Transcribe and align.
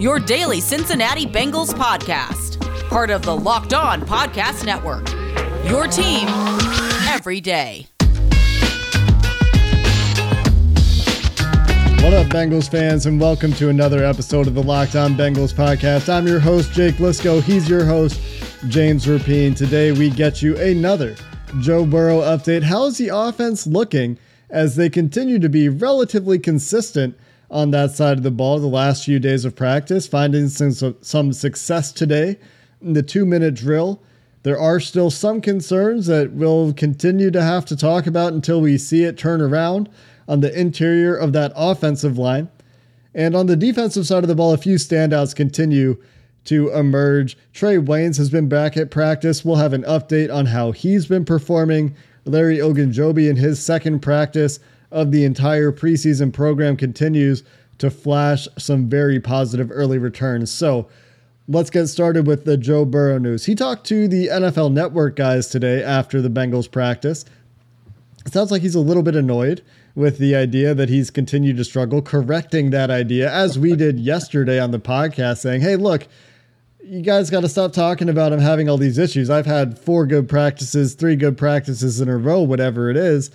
your 0.00 0.18
daily 0.18 0.62
Cincinnati 0.62 1.26
Bengals 1.26 1.74
podcast, 1.74 2.58
part 2.88 3.10
of 3.10 3.20
the 3.20 3.36
Locked 3.36 3.74
On 3.74 4.00
Podcast 4.00 4.64
Network. 4.64 5.06
Your 5.68 5.86
team 5.86 6.26
every 7.06 7.38
day. 7.38 7.86
What 12.02 12.14
up, 12.14 12.28
Bengals 12.28 12.70
fans, 12.70 13.04
and 13.04 13.20
welcome 13.20 13.52
to 13.52 13.68
another 13.68 14.02
episode 14.02 14.46
of 14.46 14.54
the 14.54 14.62
Locked 14.62 14.96
On 14.96 15.14
Bengals 15.16 15.52
podcast. 15.52 16.08
I'm 16.08 16.26
your 16.26 16.40
host, 16.40 16.72
Jake 16.72 16.94
Liskow. 16.94 17.42
He's 17.42 17.68
your 17.68 17.84
host, 17.84 18.18
James 18.68 19.04
Rapien. 19.04 19.54
Today, 19.54 19.92
we 19.92 20.08
get 20.08 20.40
you 20.40 20.56
another 20.56 21.14
Joe 21.60 21.84
Burrow 21.84 22.20
update. 22.20 22.62
How 22.62 22.86
is 22.86 22.96
the 22.96 23.10
offense 23.12 23.66
looking 23.66 24.16
as 24.48 24.76
they 24.76 24.88
continue 24.88 25.38
to 25.38 25.50
be 25.50 25.68
relatively 25.68 26.38
consistent 26.38 27.18
on 27.50 27.70
that 27.72 27.90
side 27.90 28.18
of 28.18 28.22
the 28.22 28.30
ball 28.30 28.58
the 28.58 28.66
last 28.66 29.04
few 29.04 29.18
days 29.18 29.44
of 29.44 29.56
practice, 29.56 30.06
finding 30.06 30.48
some, 30.48 30.96
some 31.00 31.32
success 31.32 31.92
today 31.92 32.38
in 32.80 32.92
the 32.92 33.02
two 33.02 33.26
minute 33.26 33.54
drill? 33.54 34.02
There 34.42 34.58
are 34.58 34.80
still 34.80 35.10
some 35.10 35.40
concerns 35.40 36.06
that 36.06 36.32
we'll 36.32 36.72
continue 36.72 37.30
to 37.30 37.42
have 37.42 37.66
to 37.66 37.76
talk 37.76 38.06
about 38.06 38.32
until 38.32 38.60
we 38.60 38.78
see 38.78 39.04
it 39.04 39.18
turn 39.18 39.42
around 39.42 39.90
on 40.26 40.40
the 40.40 40.58
interior 40.58 41.14
of 41.14 41.32
that 41.34 41.52
offensive 41.54 42.16
line. 42.16 42.48
And 43.14 43.34
on 43.34 43.46
the 43.46 43.56
defensive 43.56 44.06
side 44.06 44.22
of 44.22 44.28
the 44.28 44.34
ball, 44.34 44.54
a 44.54 44.58
few 44.58 44.76
standouts 44.76 45.34
continue 45.34 46.00
to 46.44 46.70
emerge. 46.70 47.36
Trae 47.52 47.84
Waynes 47.84 48.16
has 48.16 48.30
been 48.30 48.48
back 48.48 48.76
at 48.76 48.90
practice. 48.90 49.44
We'll 49.44 49.56
have 49.56 49.72
an 49.72 49.82
update 49.82 50.32
on 50.32 50.46
how 50.46 50.72
he's 50.72 51.06
been 51.06 51.24
performing. 51.24 51.94
Larry 52.24 52.58
Ogunjobi 52.58 53.28
in 53.28 53.36
his 53.36 53.62
second 53.62 54.00
practice 54.00 54.60
of 54.90 55.10
the 55.10 55.24
entire 55.24 55.72
preseason 55.72 56.32
program 56.32 56.76
continues 56.76 57.42
to 57.78 57.90
flash 57.90 58.46
some 58.58 58.88
very 58.88 59.20
positive 59.20 59.70
early 59.72 59.98
returns. 59.98 60.50
So 60.50 60.88
let's 61.48 61.70
get 61.70 61.86
started 61.86 62.26
with 62.26 62.44
the 62.44 62.56
Joe 62.56 62.84
Burrow 62.84 63.18
news. 63.18 63.46
He 63.46 63.54
talked 63.54 63.86
to 63.86 64.06
the 64.06 64.28
NFL 64.28 64.72
Network 64.72 65.16
guys 65.16 65.48
today 65.48 65.82
after 65.82 66.20
the 66.20 66.28
Bengals 66.28 66.70
practice. 66.70 67.24
It 68.26 68.32
sounds 68.32 68.50
like 68.50 68.62
he's 68.62 68.74
a 68.74 68.80
little 68.80 69.02
bit 69.02 69.16
annoyed 69.16 69.62
with 69.94 70.18
the 70.18 70.36
idea 70.36 70.74
that 70.74 70.88
he's 70.88 71.10
continued 71.10 71.56
to 71.56 71.64
struggle, 71.64 72.02
correcting 72.02 72.70
that 72.70 72.90
idea 72.90 73.32
as 73.32 73.58
we 73.58 73.74
did 73.74 73.98
yesterday 73.98 74.60
on 74.60 74.70
the 74.70 74.78
podcast, 74.78 75.38
saying, 75.38 75.62
hey, 75.62 75.76
look, 75.76 76.06
you 76.84 77.02
guys 77.02 77.30
got 77.30 77.40
to 77.40 77.48
stop 77.48 77.72
talking 77.72 78.08
about 78.08 78.32
him 78.32 78.40
having 78.40 78.68
all 78.68 78.76
these 78.76 78.98
issues. 78.98 79.30
I've 79.30 79.46
had 79.46 79.78
four 79.78 80.06
good 80.06 80.28
practices, 80.28 80.94
three 80.94 81.16
good 81.16 81.36
practices 81.36 82.00
in 82.00 82.08
a 82.08 82.16
row, 82.16 82.40
whatever 82.40 82.90
it 82.90 82.96
is. 82.96 83.30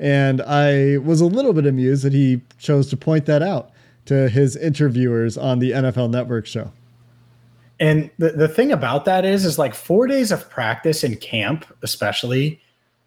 And 0.00 0.40
I 0.40 0.96
was 0.96 1.20
a 1.20 1.26
little 1.26 1.52
bit 1.52 1.66
amused 1.66 2.04
that 2.04 2.14
he 2.14 2.40
chose 2.58 2.88
to 2.88 2.96
point 2.96 3.26
that 3.26 3.42
out 3.42 3.70
to 4.06 4.30
his 4.30 4.56
interviewers 4.56 5.36
on 5.36 5.58
the 5.58 5.72
NFL 5.72 6.10
Network 6.10 6.46
show. 6.46 6.72
And 7.78 8.10
the, 8.18 8.30
the 8.30 8.48
thing 8.48 8.72
about 8.72 9.04
that 9.04 9.26
is, 9.26 9.44
is 9.44 9.58
like 9.58 9.74
four 9.74 10.06
days 10.06 10.32
of 10.32 10.48
practice 10.48 11.04
in 11.04 11.16
camp, 11.16 11.66
especially, 11.82 12.60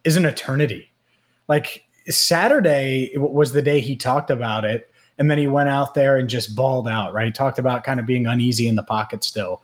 is 0.03 0.17
an 0.17 0.25
eternity. 0.25 0.91
Like 1.47 1.83
Saturday 2.07 3.11
was 3.17 3.53
the 3.53 3.61
day 3.63 3.79
he 3.79 3.95
talked 3.95 4.29
about 4.29 4.63
it. 4.63 4.89
And 5.17 5.29
then 5.31 5.39
he 5.39 5.47
went 5.47 5.69
out 5.69 5.95
there 5.95 6.17
and 6.17 6.29
just 6.29 6.55
balled 6.55 6.87
out, 6.87 7.13
right? 7.13 7.25
He 7.25 7.31
talked 7.31 7.59
about 7.59 7.83
kind 7.83 7.99
of 7.99 8.05
being 8.05 8.27
uneasy 8.27 8.67
in 8.67 8.75
the 8.75 8.83
pocket 8.83 9.23
still 9.23 9.63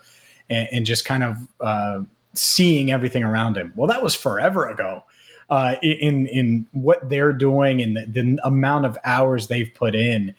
and, 0.49 0.67
and 0.71 0.85
just 0.85 1.05
kind 1.05 1.23
of 1.23 1.37
uh, 1.59 2.01
seeing 2.33 2.91
everything 2.91 3.23
around 3.23 3.55
him. 3.55 3.71
Well, 3.75 3.87
that 3.87 4.03
was 4.03 4.15
forever 4.15 4.67
ago. 4.67 5.03
Uh, 5.49 5.75
in 5.81 6.27
in 6.27 6.67
what 6.73 7.09
they're 7.09 7.33
doing 7.33 7.81
and 7.81 7.97
the, 7.97 8.05
the, 8.05 8.39
amount 8.43 8.85
of 8.85 8.95
hours 9.03 9.47
they've 9.47 9.73
put 9.73 9.95
in, 9.95 10.35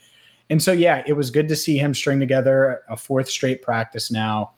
and 0.50 0.62
so 0.62 0.70
yeah, 0.70 1.02
it 1.04 1.14
was 1.14 1.30
good 1.30 1.48
to 1.48 1.56
see 1.56 1.78
him 1.78 1.94
string 1.94 2.20
together 2.20 2.82
a 2.88 2.96
fourth 2.96 3.28
straight 3.28 3.60
practice 3.60 4.12
now, 4.12 4.52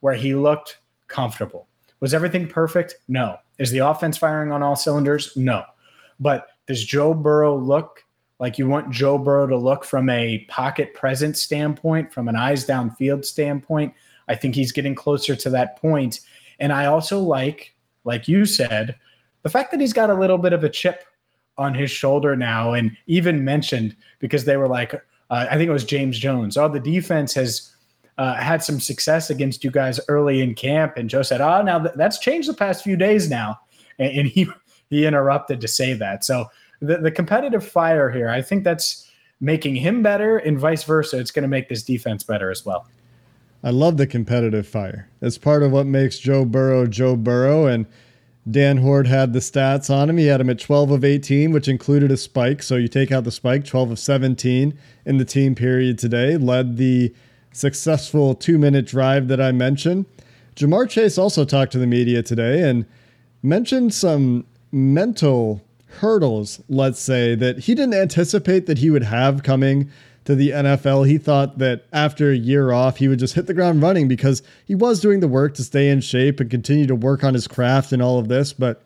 where 0.00 0.14
he 0.14 0.34
looked 0.34 0.78
comfortable. 1.08 1.66
Was 2.00 2.14
everything 2.14 2.46
perfect? 2.46 2.96
No. 3.08 3.38
Is 3.58 3.70
the 3.70 3.78
offense 3.78 4.16
firing 4.16 4.52
on 4.52 4.62
all 4.62 4.76
cylinders? 4.76 5.36
No. 5.36 5.64
But 6.20 6.48
does 6.66 6.84
Joe 6.84 7.14
Burrow 7.14 7.56
look 7.56 8.04
like 8.38 8.58
you 8.58 8.68
want 8.68 8.90
Joe 8.90 9.18
Burrow 9.18 9.46
to 9.48 9.56
look 9.56 9.84
from 9.84 10.08
a 10.10 10.44
pocket 10.48 10.94
presence 10.94 11.42
standpoint, 11.42 12.12
from 12.12 12.28
an 12.28 12.36
eyes 12.36 12.64
downfield 12.64 13.24
standpoint? 13.24 13.94
I 14.28 14.36
think 14.36 14.54
he's 14.54 14.70
getting 14.70 14.94
closer 14.94 15.34
to 15.34 15.50
that 15.50 15.80
point. 15.80 16.20
And 16.60 16.72
I 16.72 16.86
also 16.86 17.18
like, 17.18 17.74
like 18.04 18.28
you 18.28 18.44
said, 18.44 18.96
the 19.48 19.52
fact 19.58 19.70
that 19.70 19.80
he's 19.80 19.94
got 19.94 20.10
a 20.10 20.14
little 20.14 20.36
bit 20.36 20.52
of 20.52 20.62
a 20.62 20.68
chip 20.68 21.04
on 21.56 21.72
his 21.72 21.90
shoulder 21.90 22.36
now, 22.36 22.74
and 22.74 22.94
even 23.06 23.46
mentioned 23.46 23.96
because 24.18 24.44
they 24.44 24.58
were 24.58 24.68
like, 24.68 24.92
uh, 24.92 25.46
I 25.50 25.56
think 25.56 25.70
it 25.70 25.72
was 25.72 25.84
James 25.84 26.18
Jones. 26.18 26.58
Oh, 26.58 26.68
the 26.68 26.78
defense 26.78 27.32
has 27.32 27.74
uh, 28.18 28.34
had 28.34 28.62
some 28.62 28.78
success 28.78 29.30
against 29.30 29.64
you 29.64 29.70
guys 29.70 30.00
early 30.08 30.42
in 30.42 30.54
camp, 30.54 30.98
and 30.98 31.08
Joe 31.08 31.22
said, 31.22 31.40
"Oh, 31.40 31.62
now 31.62 31.78
that's 31.78 32.18
changed 32.18 32.46
the 32.46 32.52
past 32.52 32.84
few 32.84 32.94
days 32.94 33.30
now," 33.30 33.58
and, 33.98 34.18
and 34.18 34.28
he 34.28 34.48
he 34.90 35.06
interrupted 35.06 35.62
to 35.62 35.68
say 35.68 35.94
that. 35.94 36.26
So 36.26 36.50
the, 36.80 36.98
the 36.98 37.10
competitive 37.10 37.66
fire 37.66 38.10
here, 38.10 38.28
I 38.28 38.42
think 38.42 38.64
that's 38.64 39.10
making 39.40 39.76
him 39.76 40.02
better, 40.02 40.36
and 40.36 40.58
vice 40.58 40.84
versa. 40.84 41.18
It's 41.18 41.30
going 41.30 41.44
to 41.44 41.48
make 41.48 41.70
this 41.70 41.82
defense 41.82 42.22
better 42.22 42.50
as 42.50 42.66
well. 42.66 42.86
I 43.64 43.70
love 43.70 43.96
the 43.96 44.06
competitive 44.06 44.68
fire. 44.68 45.08
It's 45.22 45.38
part 45.38 45.62
of 45.62 45.72
what 45.72 45.86
makes 45.86 46.18
Joe 46.18 46.44
Burrow 46.44 46.86
Joe 46.86 47.16
Burrow. 47.16 47.64
And 47.64 47.86
Dan 48.50 48.78
Hoard 48.78 49.06
had 49.06 49.32
the 49.32 49.40
stats 49.40 49.90
on 49.94 50.08
him. 50.08 50.16
He 50.16 50.26
had 50.26 50.40
him 50.40 50.50
at 50.50 50.58
12 50.58 50.90
of 50.90 51.04
18, 51.04 51.52
which 51.52 51.68
included 51.68 52.10
a 52.10 52.16
spike. 52.16 52.62
So 52.62 52.76
you 52.76 52.88
take 52.88 53.12
out 53.12 53.24
the 53.24 53.30
spike, 53.30 53.64
12 53.64 53.92
of 53.92 53.98
17 53.98 54.78
in 55.04 55.18
the 55.18 55.24
team 55.24 55.54
period 55.54 55.98
today, 55.98 56.36
led 56.36 56.76
the 56.76 57.14
successful 57.52 58.34
two 58.34 58.58
minute 58.58 58.86
drive 58.86 59.28
that 59.28 59.40
I 59.40 59.52
mentioned. 59.52 60.06
Ja'Marr 60.56 60.88
Chase 60.88 61.18
also 61.18 61.44
talked 61.44 61.72
to 61.72 61.78
the 61.78 61.86
media 61.86 62.22
today 62.22 62.68
and 62.68 62.86
mentioned 63.42 63.94
some 63.94 64.46
mental 64.72 65.62
hurdles, 66.00 66.60
let's 66.68 67.00
say, 67.00 67.34
that 67.34 67.60
he 67.60 67.74
didn't 67.74 67.94
anticipate 67.94 68.66
that 68.66 68.78
he 68.78 68.90
would 68.90 69.04
have 69.04 69.42
coming 69.42 69.90
to 70.28 70.34
the 70.34 70.50
NFL. 70.50 71.08
He 71.08 71.16
thought 71.16 71.56
that 71.56 71.86
after 71.90 72.30
a 72.30 72.36
year 72.36 72.70
off, 72.70 72.98
he 72.98 73.08
would 73.08 73.18
just 73.18 73.32
hit 73.32 73.46
the 73.46 73.54
ground 73.54 73.80
running 73.80 74.08
because 74.08 74.42
he 74.66 74.74
was 74.74 75.00
doing 75.00 75.20
the 75.20 75.26
work 75.26 75.54
to 75.54 75.64
stay 75.64 75.88
in 75.88 76.02
shape 76.02 76.38
and 76.38 76.50
continue 76.50 76.86
to 76.86 76.94
work 76.94 77.24
on 77.24 77.32
his 77.32 77.48
craft 77.48 77.92
and 77.92 78.02
all 78.02 78.18
of 78.18 78.28
this. 78.28 78.52
But 78.52 78.82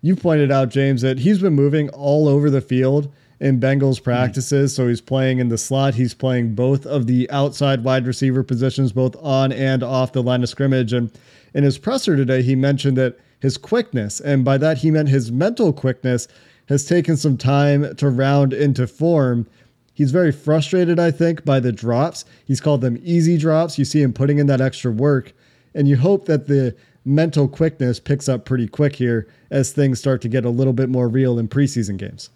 you 0.00 0.14
pointed 0.14 0.52
out, 0.52 0.68
James, 0.68 1.02
that 1.02 1.18
he's 1.18 1.40
been 1.40 1.54
moving 1.54 1.88
all 1.88 2.28
over 2.28 2.50
the 2.50 2.60
field 2.60 3.12
in 3.40 3.58
Bengals 3.58 4.00
practices. 4.00 4.70
Mm-hmm. 4.70 4.82
So 4.82 4.86
he's 4.86 5.00
playing 5.00 5.40
in 5.40 5.48
the 5.48 5.58
slot. 5.58 5.96
He's 5.96 6.14
playing 6.14 6.54
both 6.54 6.86
of 6.86 7.08
the 7.08 7.28
outside 7.32 7.82
wide 7.82 8.06
receiver 8.06 8.44
positions, 8.44 8.92
both 8.92 9.16
on 9.16 9.50
and 9.50 9.82
off 9.82 10.12
the 10.12 10.22
line 10.22 10.44
of 10.44 10.48
scrimmage. 10.48 10.92
And 10.92 11.10
in 11.52 11.64
his 11.64 11.78
presser 11.78 12.16
today, 12.16 12.42
he 12.42 12.54
mentioned 12.54 12.96
that 12.96 13.18
his 13.40 13.58
quickness, 13.58 14.20
and 14.20 14.44
by 14.44 14.56
that 14.58 14.78
he 14.78 14.92
meant 14.92 15.08
his 15.08 15.32
mental 15.32 15.72
quickness, 15.72 16.28
has 16.68 16.84
taken 16.84 17.16
some 17.16 17.36
time 17.36 17.96
to 17.96 18.08
round 18.08 18.52
into 18.52 18.86
form. 18.86 19.48
He's 19.96 20.10
very 20.10 20.30
frustrated, 20.30 21.00
I 21.00 21.10
think, 21.10 21.46
by 21.46 21.58
the 21.58 21.72
drops. 21.72 22.26
He's 22.44 22.60
called 22.60 22.82
them 22.82 23.00
easy 23.02 23.38
drops. 23.38 23.78
You 23.78 23.86
see 23.86 24.02
him 24.02 24.12
putting 24.12 24.36
in 24.36 24.46
that 24.46 24.60
extra 24.60 24.92
work, 24.92 25.32
and 25.74 25.88
you 25.88 25.96
hope 25.96 26.26
that 26.26 26.48
the 26.48 26.76
mental 27.06 27.48
quickness 27.48 27.98
picks 27.98 28.28
up 28.28 28.44
pretty 28.44 28.68
quick 28.68 28.94
here 28.94 29.26
as 29.50 29.72
things 29.72 29.98
start 29.98 30.20
to 30.20 30.28
get 30.28 30.44
a 30.44 30.50
little 30.50 30.74
bit 30.74 30.90
more 30.90 31.08
real 31.08 31.38
in 31.38 31.48
preseason 31.48 31.96
games. 31.96 32.28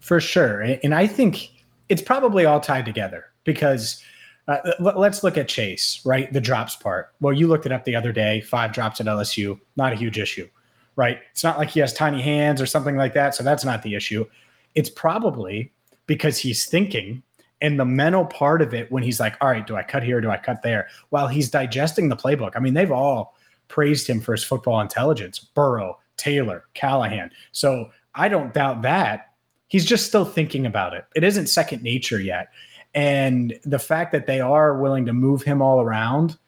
For 0.00 0.20
sure. 0.20 0.60
And 0.60 0.94
I 0.94 1.06
think 1.06 1.50
it's 1.88 2.02
probably 2.02 2.44
all 2.44 2.60
tied 2.60 2.84
together 2.84 3.24
because 3.44 4.04
uh, 4.46 4.58
let's 4.78 5.24
look 5.24 5.38
at 5.38 5.48
Chase, 5.48 6.02
right? 6.04 6.30
The 6.30 6.42
drops 6.42 6.76
part. 6.76 7.14
Well, 7.22 7.32
you 7.32 7.48
looked 7.48 7.64
it 7.64 7.72
up 7.72 7.86
the 7.86 7.96
other 7.96 8.12
day 8.12 8.42
five 8.42 8.72
drops 8.74 9.00
at 9.00 9.06
LSU, 9.06 9.58
not 9.76 9.94
a 9.94 9.96
huge 9.96 10.18
issue, 10.18 10.46
right? 10.94 11.20
It's 11.32 11.42
not 11.42 11.56
like 11.56 11.70
he 11.70 11.80
has 11.80 11.94
tiny 11.94 12.20
hands 12.20 12.60
or 12.60 12.66
something 12.66 12.96
like 12.96 13.14
that. 13.14 13.34
So 13.34 13.42
that's 13.42 13.64
not 13.64 13.82
the 13.82 13.94
issue. 13.94 14.26
It's 14.74 14.90
probably 14.90 15.72
because 16.06 16.38
he's 16.38 16.66
thinking 16.66 17.22
and 17.60 17.80
the 17.80 17.84
mental 17.84 18.24
part 18.24 18.60
of 18.60 18.74
it 18.74 18.90
when 18.92 19.02
he's 19.02 19.18
like, 19.18 19.36
all 19.40 19.48
right, 19.48 19.66
do 19.66 19.76
I 19.76 19.82
cut 19.82 20.02
here? 20.02 20.20
Do 20.20 20.30
I 20.30 20.36
cut 20.36 20.62
there? 20.62 20.88
While 21.08 21.28
he's 21.28 21.50
digesting 21.50 22.08
the 22.08 22.16
playbook. 22.16 22.52
I 22.54 22.60
mean, 22.60 22.74
they've 22.74 22.92
all 22.92 23.34
praised 23.68 24.06
him 24.06 24.20
for 24.20 24.32
his 24.32 24.44
football 24.44 24.80
intelligence 24.80 25.38
Burrow, 25.38 25.98
Taylor, 26.16 26.64
Callahan. 26.74 27.30
So 27.52 27.90
I 28.14 28.28
don't 28.28 28.52
doubt 28.52 28.82
that. 28.82 29.32
He's 29.68 29.84
just 29.84 30.06
still 30.06 30.24
thinking 30.24 30.66
about 30.66 30.94
it. 30.94 31.06
It 31.14 31.24
isn't 31.24 31.46
second 31.46 31.82
nature 31.82 32.20
yet. 32.20 32.48
And 32.94 33.58
the 33.64 33.78
fact 33.78 34.12
that 34.12 34.26
they 34.26 34.40
are 34.40 34.78
willing 34.78 35.06
to 35.06 35.12
move 35.12 35.42
him 35.42 35.60
all 35.60 35.80
around 35.80 36.38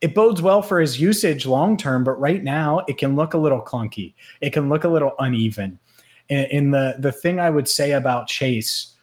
it 0.00 0.14
bodes 0.14 0.42
well 0.42 0.60
for 0.60 0.80
his 0.82 1.00
usage 1.00 1.46
long 1.46 1.78
term, 1.78 2.04
but 2.04 2.20
right 2.20 2.44
now 2.44 2.80
it 2.88 2.98
can 2.98 3.16
look 3.16 3.32
a 3.32 3.38
little 3.38 3.62
clunky. 3.62 4.12
It 4.42 4.52
can 4.52 4.68
look 4.68 4.84
a 4.84 4.88
little 4.88 5.12
uneven. 5.18 5.78
And, 6.28 6.46
and 6.52 6.74
the 6.74 6.96
the 6.98 7.10
thing 7.10 7.40
I 7.40 7.48
would 7.48 7.66
say 7.66 7.92
about 7.92 8.26
Chase 8.26 8.93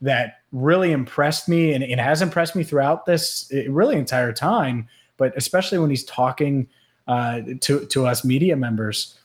that 0.00 0.40
really 0.52 0.92
impressed 0.92 1.48
me 1.48 1.72
and 1.72 1.82
it 1.82 1.98
has 1.98 2.22
impressed 2.22 2.54
me 2.54 2.62
throughout 2.62 3.06
this 3.06 3.50
really 3.68 3.96
entire 3.96 4.32
time, 4.32 4.88
but 5.16 5.32
especially 5.36 5.78
when 5.78 5.90
he's 5.90 6.04
talking 6.04 6.68
uh, 7.08 7.40
to 7.60 7.86
to 7.86 8.06
us 8.06 8.24
media 8.24 8.56
members, 8.56 9.18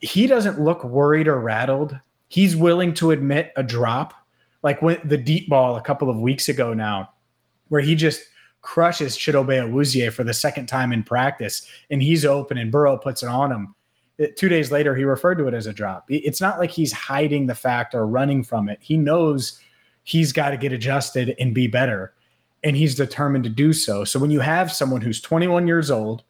he 0.00 0.26
doesn't 0.26 0.60
look 0.60 0.84
worried 0.84 1.28
or 1.28 1.38
rattled. 1.38 1.98
He's 2.28 2.56
willing 2.56 2.94
to 2.94 3.10
admit 3.10 3.52
a 3.56 3.62
drop, 3.62 4.14
like 4.62 4.80
when 4.80 5.00
the 5.04 5.16
deep 5.16 5.48
ball 5.48 5.76
a 5.76 5.82
couple 5.82 6.08
of 6.08 6.18
weeks 6.18 6.48
ago 6.48 6.72
now, 6.72 7.10
where 7.68 7.80
he 7.80 7.94
just 7.94 8.22
crushes 8.62 9.16
Chidobe 9.16 9.58
Awuzie 9.58 10.12
for 10.12 10.22
the 10.22 10.34
second 10.34 10.66
time 10.66 10.92
in 10.92 11.02
practice, 11.02 11.66
and 11.90 12.02
he's 12.02 12.24
open 12.24 12.56
and 12.56 12.70
Burrow 12.70 12.96
puts 12.96 13.22
it 13.22 13.28
on 13.28 13.50
him. 13.50 13.74
Two 14.36 14.48
days 14.48 14.70
later, 14.70 14.94
he 14.94 15.04
referred 15.04 15.36
to 15.36 15.48
it 15.48 15.54
as 15.54 15.66
a 15.66 15.72
drop. 15.72 16.04
It's 16.08 16.40
not 16.40 16.58
like 16.58 16.70
he's 16.70 16.92
hiding 16.92 17.46
the 17.46 17.54
fact 17.54 17.94
or 17.94 18.06
running 18.06 18.42
from 18.42 18.68
it. 18.68 18.78
He 18.82 18.96
knows 18.96 19.58
he's 20.02 20.32
got 20.32 20.50
to 20.50 20.56
get 20.56 20.72
adjusted 20.72 21.34
and 21.38 21.54
be 21.54 21.66
better, 21.66 22.12
and 22.62 22.76
he's 22.76 22.94
determined 22.94 23.44
to 23.44 23.50
do 23.50 23.72
so. 23.72 24.04
So 24.04 24.18
when 24.18 24.30
you 24.30 24.40
have 24.40 24.72
someone 24.72 25.00
who's 25.00 25.20
21 25.20 25.66
years 25.66 25.90
old 25.90 26.22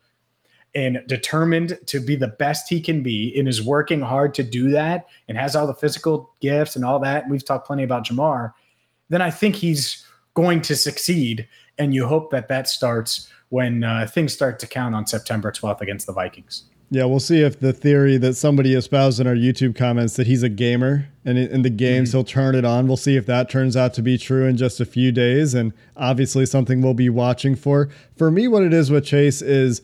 and 0.75 1.03
determined 1.09 1.79
to 1.87 1.99
be 1.99 2.15
the 2.15 2.29
best 2.29 2.69
he 2.69 2.81
can 2.81 3.03
be 3.03 3.37
and 3.37 3.49
is 3.49 3.61
working 3.61 4.01
hard 4.01 4.35
to 4.35 4.45
do 4.45 4.71
that 4.71 5.09
and 5.27 5.37
has 5.37 5.57
all 5.57 5.67
the 5.67 5.75
physical 5.75 6.33
gifts 6.41 6.77
and 6.77 6.85
all 6.85 7.01
that, 7.01 7.25
and 7.25 7.33
we've 7.33 7.45
talked 7.45 7.67
plenty 7.67 7.83
about 7.83 8.07
Ja'Marr, 8.07 8.53
then 9.09 9.21
I 9.21 9.31
think 9.31 9.57
he's 9.57 10.07
going 10.35 10.63
to 10.63 10.77
succeed. 10.77 11.49
And 11.79 11.93
you 11.93 12.07
hope 12.07 12.31
that 12.31 12.47
that 12.49 12.69
starts 12.69 13.29
when 13.49 13.83
uh, 13.83 14.07
things 14.07 14.33
start 14.33 14.61
to 14.61 14.67
count 14.67 14.95
on 14.95 15.07
September 15.07 15.51
12th 15.51 15.81
against 15.81 16.07
the 16.07 16.13
Vikings. 16.13 16.70
Yeah, 16.93 17.05
we'll 17.05 17.21
see 17.21 17.41
if 17.43 17.61
the 17.61 17.73
theory 17.73 18.17
that 18.19 18.35
somebody 18.35 18.75
espoused 18.75 19.21
in 19.21 19.29
our 19.29 19.35
YouTube 19.35 19.77
comments 19.77 20.17
that 20.17 20.27
he's 20.27 20.43
a 20.43 20.49
gamer 20.49 21.07
and 21.25 21.39
in 21.39 21.63
the 21.63 21.71
games 21.71 22.09
mm-hmm. 22.09 22.19
he'll 22.19 22.25
turn 22.25 22.57
it 22.57 22.65
on. 22.65 22.89
We'll 22.89 22.97
see 22.97 23.17
if 23.17 23.27
that 23.27 23.49
turns 23.49 23.77
out 23.77 23.95
to 23.95 24.03
be 24.03 24.19
true 24.19 24.45
in 24.45 24.57
just 24.57 24.81
a 24.81 24.85
few 24.85 25.13
days. 25.13 25.55
And 25.55 25.73
obviously, 25.97 26.47
something 26.47 26.83
we'll 26.83 26.95
be 26.95 27.09
watching 27.09 27.55
for. 27.55 27.91
For 28.17 28.29
me, 28.33 28.49
what 28.49 28.65
it 28.65 28.73
is 28.73 28.91
with 28.91 29.05
Chase 29.05 29.41
is, 29.41 29.83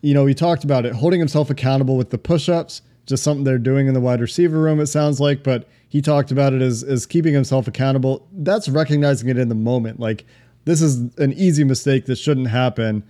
you 0.00 0.14
know, 0.14 0.24
he 0.24 0.32
talked 0.32 0.64
about 0.64 0.86
it, 0.86 0.94
holding 0.94 1.20
himself 1.20 1.50
accountable 1.50 1.98
with 1.98 2.08
the 2.08 2.18
push 2.18 2.48
ups, 2.48 2.80
just 3.04 3.22
something 3.22 3.44
they're 3.44 3.58
doing 3.58 3.86
in 3.86 3.92
the 3.92 4.00
wide 4.00 4.22
receiver 4.22 4.58
room, 4.58 4.80
it 4.80 4.86
sounds 4.86 5.20
like. 5.20 5.42
But 5.42 5.68
he 5.86 6.00
talked 6.00 6.30
about 6.30 6.54
it 6.54 6.62
as, 6.62 6.82
as 6.82 7.04
keeping 7.04 7.34
himself 7.34 7.68
accountable. 7.68 8.26
That's 8.32 8.70
recognizing 8.70 9.28
it 9.28 9.36
in 9.36 9.50
the 9.50 9.54
moment. 9.54 10.00
Like, 10.00 10.24
this 10.64 10.80
is 10.80 11.14
an 11.18 11.34
easy 11.34 11.64
mistake 11.64 12.06
that 12.06 12.16
shouldn't 12.16 12.48
happen 12.48 13.04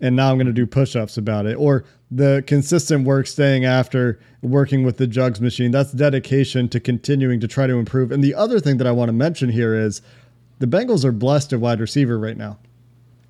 and 0.00 0.16
now 0.16 0.30
I'm 0.30 0.36
going 0.36 0.46
to 0.46 0.52
do 0.52 0.66
push-ups 0.66 1.16
about 1.16 1.46
it. 1.46 1.54
Or 1.54 1.84
the 2.10 2.42
consistent 2.46 3.04
work 3.04 3.26
staying 3.26 3.64
after 3.64 4.18
working 4.42 4.82
with 4.82 4.96
the 4.96 5.06
jugs 5.06 5.40
machine. 5.40 5.70
That's 5.70 5.92
dedication 5.92 6.68
to 6.70 6.80
continuing 6.80 7.40
to 7.40 7.48
try 7.48 7.66
to 7.66 7.74
improve. 7.74 8.10
And 8.10 8.24
the 8.24 8.34
other 8.34 8.58
thing 8.58 8.78
that 8.78 8.86
I 8.86 8.92
want 8.92 9.08
to 9.08 9.12
mention 9.12 9.50
here 9.50 9.74
is 9.74 10.02
the 10.58 10.66
Bengals 10.66 11.04
are 11.04 11.12
blessed 11.12 11.52
at 11.52 11.60
wide 11.60 11.80
receiver 11.80 12.18
right 12.18 12.36
now. 12.36 12.58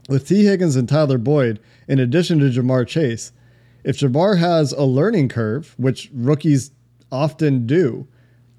With 0.08 0.26
Tee 0.26 0.44
Higgins 0.44 0.76
and 0.76 0.88
Tyler 0.88 1.18
Boyd 1.18 1.60
in 1.86 1.98
addition 1.98 2.38
to 2.40 2.46
Ja'Marr 2.46 2.86
Chase 2.86 3.32
if 3.84 3.98
Ja'Marr 3.98 4.38
has 4.38 4.72
a 4.72 4.84
learning 4.84 5.28
curve 5.28 5.74
which 5.76 6.10
rookies 6.12 6.72
often 7.12 7.66
do 7.66 8.08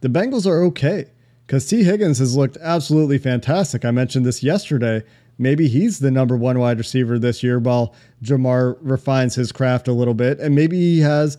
the 0.02 0.08
Bengals 0.08 0.46
are 0.46 0.64
okay 0.64 1.12
because 1.46 1.68
Tee 1.68 1.84
Higgins 1.84 2.20
has 2.20 2.36
looked 2.36 2.58
absolutely 2.62 3.18
fantastic. 3.18 3.84
I 3.84 3.92
mentioned 3.92 4.26
this 4.26 4.42
yesterday 4.42 5.04
maybe 5.42 5.68
he's 5.68 6.00
the 6.00 6.12
number 6.12 6.38
one 6.38 6.60
wide 6.60 6.78
receiver 6.78 7.18
this 7.18 7.42
year 7.44 7.60
while 7.60 7.94
Ja'Marr 8.24 8.78
refines 8.82 9.36
his 9.36 9.52
craft 9.52 9.88
a 9.88 9.94
little 9.94 10.14
bit. 10.14 10.40
And 10.40 10.56
maybe 10.56 10.78
he 10.78 11.00
has 11.00 11.38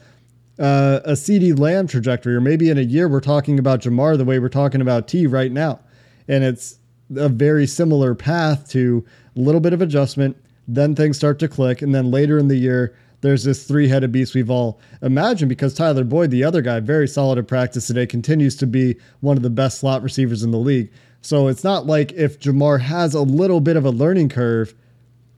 uh, 0.59 1.01
a 1.05 1.13
CeeDee 1.13 1.59
Lamb 1.59 1.87
trajectory, 1.87 2.35
or 2.35 2.41
maybe 2.41 2.69
in 2.69 2.79
a 2.79 2.83
year 2.83 3.09
we're 3.09 3.21
talking 3.21 3.59
about 3.59 3.81
Ja'Marr 3.81 4.19
the 4.19 4.25
way 4.25 4.39
we're 4.39 4.49
talking 4.49 4.81
about 4.81 5.09
Tee 5.09 5.27
right 5.27 5.53
now. 5.53 5.81
And 6.29 6.45
it's 6.45 6.79
a 7.17 7.29
very 7.29 7.67
similar 7.67 8.15
path 8.15 8.69
to 8.71 9.05
a 9.37 9.41
little 9.41 9.61
bit 9.61 9.73
of 9.73 9.81
adjustment, 9.81 10.37
then 10.67 10.95
things 10.95 11.17
start 11.17 11.39
to 11.39 11.49
click. 11.49 11.81
And 11.81 11.95
then 11.95 12.11
later 12.11 12.39
in 12.39 12.49
the 12.49 12.57
year, 12.57 12.95
there's 13.21 13.45
this 13.45 13.65
three 13.65 13.87
headed 13.87 14.11
beast 14.11 14.35
we've 14.35 14.51
all 14.51 14.81
imagined 15.01 15.49
because 15.49 15.75
Tyler 15.75 16.03
Boyd, 16.03 16.33
the 16.33 16.43
other 16.43 16.61
guy, 16.61 16.81
very 16.81 17.07
solid 17.07 17.39
at 17.39 17.47
practice 17.47 17.87
today, 17.87 18.05
continues 18.05 18.57
to 18.57 18.67
be 18.67 18.97
one 19.21 19.37
of 19.37 19.45
the 19.45 19.51
best 19.51 19.79
slot 19.79 20.03
receivers 20.03 20.43
in 20.43 20.51
the 20.51 20.59
league. 20.59 20.91
So 21.23 21.49
it's 21.49 21.65
not 21.65 21.87
like 21.87 22.13
if 22.13 22.39
Ja'Marr 22.41 22.81
has 22.81 23.15
a 23.15 23.23
little 23.23 23.61
bit 23.61 23.77
of 23.77 23.85
a 23.85 23.91
learning 23.91 24.29
curve, 24.29 24.75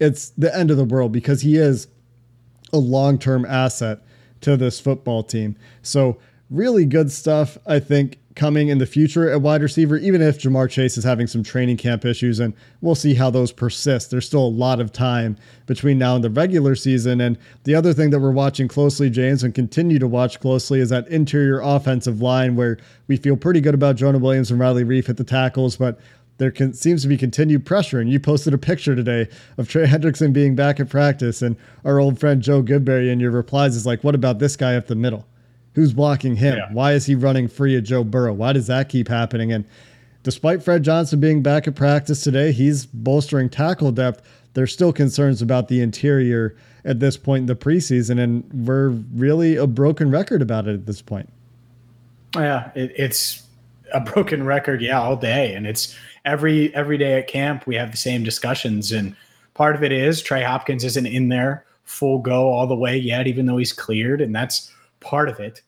it's 0.00 0.30
the 0.30 0.54
end 0.54 0.70
of 0.70 0.76
the 0.76 0.84
world 0.84 1.12
because 1.12 1.42
he 1.42 1.56
is 1.56 1.86
a 2.72 2.78
long 2.78 3.18
term 3.18 3.44
asset 3.44 4.00
to 4.40 4.56
this 4.56 4.80
football 4.80 5.22
team. 5.22 5.56
So, 5.82 6.18
really 6.50 6.84
good 6.84 7.10
stuff, 7.12 7.56
I 7.66 7.78
think, 7.78 8.18
coming 8.34 8.68
in 8.68 8.78
the 8.78 8.86
future 8.86 9.30
at 9.30 9.40
wide 9.40 9.62
receiver, 9.62 9.96
even 9.96 10.20
if 10.20 10.38
Ja'Marr 10.38 10.68
Chase 10.68 10.98
is 10.98 11.04
having 11.04 11.26
some 11.26 11.44
training 11.44 11.76
camp 11.76 12.04
issues, 12.04 12.40
and 12.40 12.52
we'll 12.80 12.96
see 12.96 13.14
how 13.14 13.30
those 13.30 13.52
persist. 13.52 14.10
There's 14.10 14.26
still 14.26 14.44
a 14.44 14.48
lot 14.48 14.80
of 14.80 14.92
time 14.92 15.36
between 15.66 15.98
now 15.98 16.16
and 16.16 16.24
the 16.24 16.30
regular 16.30 16.74
season. 16.74 17.20
And 17.20 17.38
the 17.62 17.76
other 17.76 17.92
thing 17.92 18.10
that 18.10 18.18
we're 18.18 18.32
watching 18.32 18.66
closely, 18.66 19.08
James, 19.08 19.44
and 19.44 19.54
continue 19.54 20.00
to 20.00 20.08
watch 20.08 20.40
closely 20.40 20.80
is 20.80 20.90
that 20.90 21.06
interior 21.08 21.60
offensive 21.60 22.20
line 22.20 22.56
where 22.56 22.78
we 23.06 23.16
feel 23.16 23.36
pretty 23.36 23.60
good 23.60 23.74
about 23.74 23.96
Jonah 23.96 24.18
Williams 24.18 24.50
and 24.50 24.58
Riley 24.58 24.84
Reiff 24.84 25.08
at 25.08 25.16
the 25.16 25.24
tackles, 25.24 25.76
but 25.76 26.00
there 26.38 26.50
can, 26.50 26.72
seems 26.72 27.02
to 27.02 27.08
be 27.08 27.16
continued 27.16 27.64
pressure. 27.64 28.00
And 28.00 28.10
you 28.10 28.18
posted 28.18 28.52
a 28.52 28.58
picture 28.58 28.96
today 28.96 29.28
of 29.56 29.68
Trey 29.68 29.86
Hendrickson 29.86 30.32
being 30.32 30.56
back 30.56 30.80
at 30.80 30.88
practice, 30.88 31.40
and 31.40 31.54
our 31.84 32.00
old 32.00 32.18
friend 32.18 32.42
Joe 32.42 32.64
Goodberry 32.64 33.12
in 33.12 33.20
your 33.20 33.30
replies 33.30 33.76
is 33.76 33.86
like, 33.86 34.02
"What 34.02 34.16
about 34.16 34.40
this 34.40 34.56
guy 34.56 34.74
up 34.74 34.88
the 34.88 34.96
middle?" 34.96 35.24
Who's 35.74 35.92
blocking 35.92 36.36
him? 36.36 36.56
Yeah. 36.56 36.72
Why 36.72 36.92
is 36.92 37.06
he 37.06 37.14
running 37.14 37.48
free 37.48 37.76
of 37.76 37.84
Joe 37.84 38.04
Burrow? 38.04 38.32
Why 38.32 38.52
does 38.52 38.68
that 38.68 38.88
keep 38.88 39.08
happening? 39.08 39.52
And 39.52 39.64
despite 40.22 40.62
Fred 40.62 40.82
Johnson 40.82 41.20
being 41.20 41.42
back 41.42 41.66
at 41.66 41.74
practice 41.74 42.22
today, 42.22 42.52
he's 42.52 42.86
bolstering 42.86 43.48
tackle 43.48 43.92
depth. 43.92 44.22
There's 44.54 44.72
still 44.72 44.92
concerns 44.92 45.42
about 45.42 45.68
the 45.68 45.80
interior 45.80 46.56
at 46.84 47.00
this 47.00 47.16
point 47.16 47.42
in 47.42 47.46
the 47.46 47.56
preseason, 47.56 48.20
and 48.20 48.44
we're 48.66 48.90
really 49.14 49.56
a 49.56 49.66
broken 49.66 50.10
record 50.10 50.42
about 50.42 50.68
it 50.68 50.74
at 50.74 50.86
this 50.86 51.02
point. 51.02 51.28
Yeah, 52.36 52.70
it, 52.74 52.92
it's 52.96 53.42
a 53.92 54.00
broken 54.00 54.44
record, 54.44 54.80
yeah, 54.80 55.00
all 55.00 55.16
day, 55.16 55.54
and 55.54 55.66
it's 55.66 55.96
every 56.24 56.74
every 56.74 56.98
day 56.98 57.18
at 57.18 57.26
camp 57.26 57.66
we 57.66 57.74
have 57.74 57.90
the 57.90 57.96
same 57.96 58.22
discussions, 58.22 58.92
and 58.92 59.16
part 59.54 59.74
of 59.74 59.82
it 59.82 59.92
is 59.92 60.22
Trey 60.22 60.42
Hopkins 60.42 60.84
isn't 60.84 61.06
in 61.06 61.28
there 61.28 61.64
full 61.84 62.18
go 62.18 62.48
all 62.48 62.66
the 62.66 62.74
way 62.74 62.96
yet, 62.96 63.26
even 63.26 63.46
though 63.46 63.56
he's 63.56 63.72
cleared, 63.72 64.20
and 64.20 64.34
that's 64.34 64.72
part 65.04 65.28
of 65.28 65.38
it. 65.40 65.62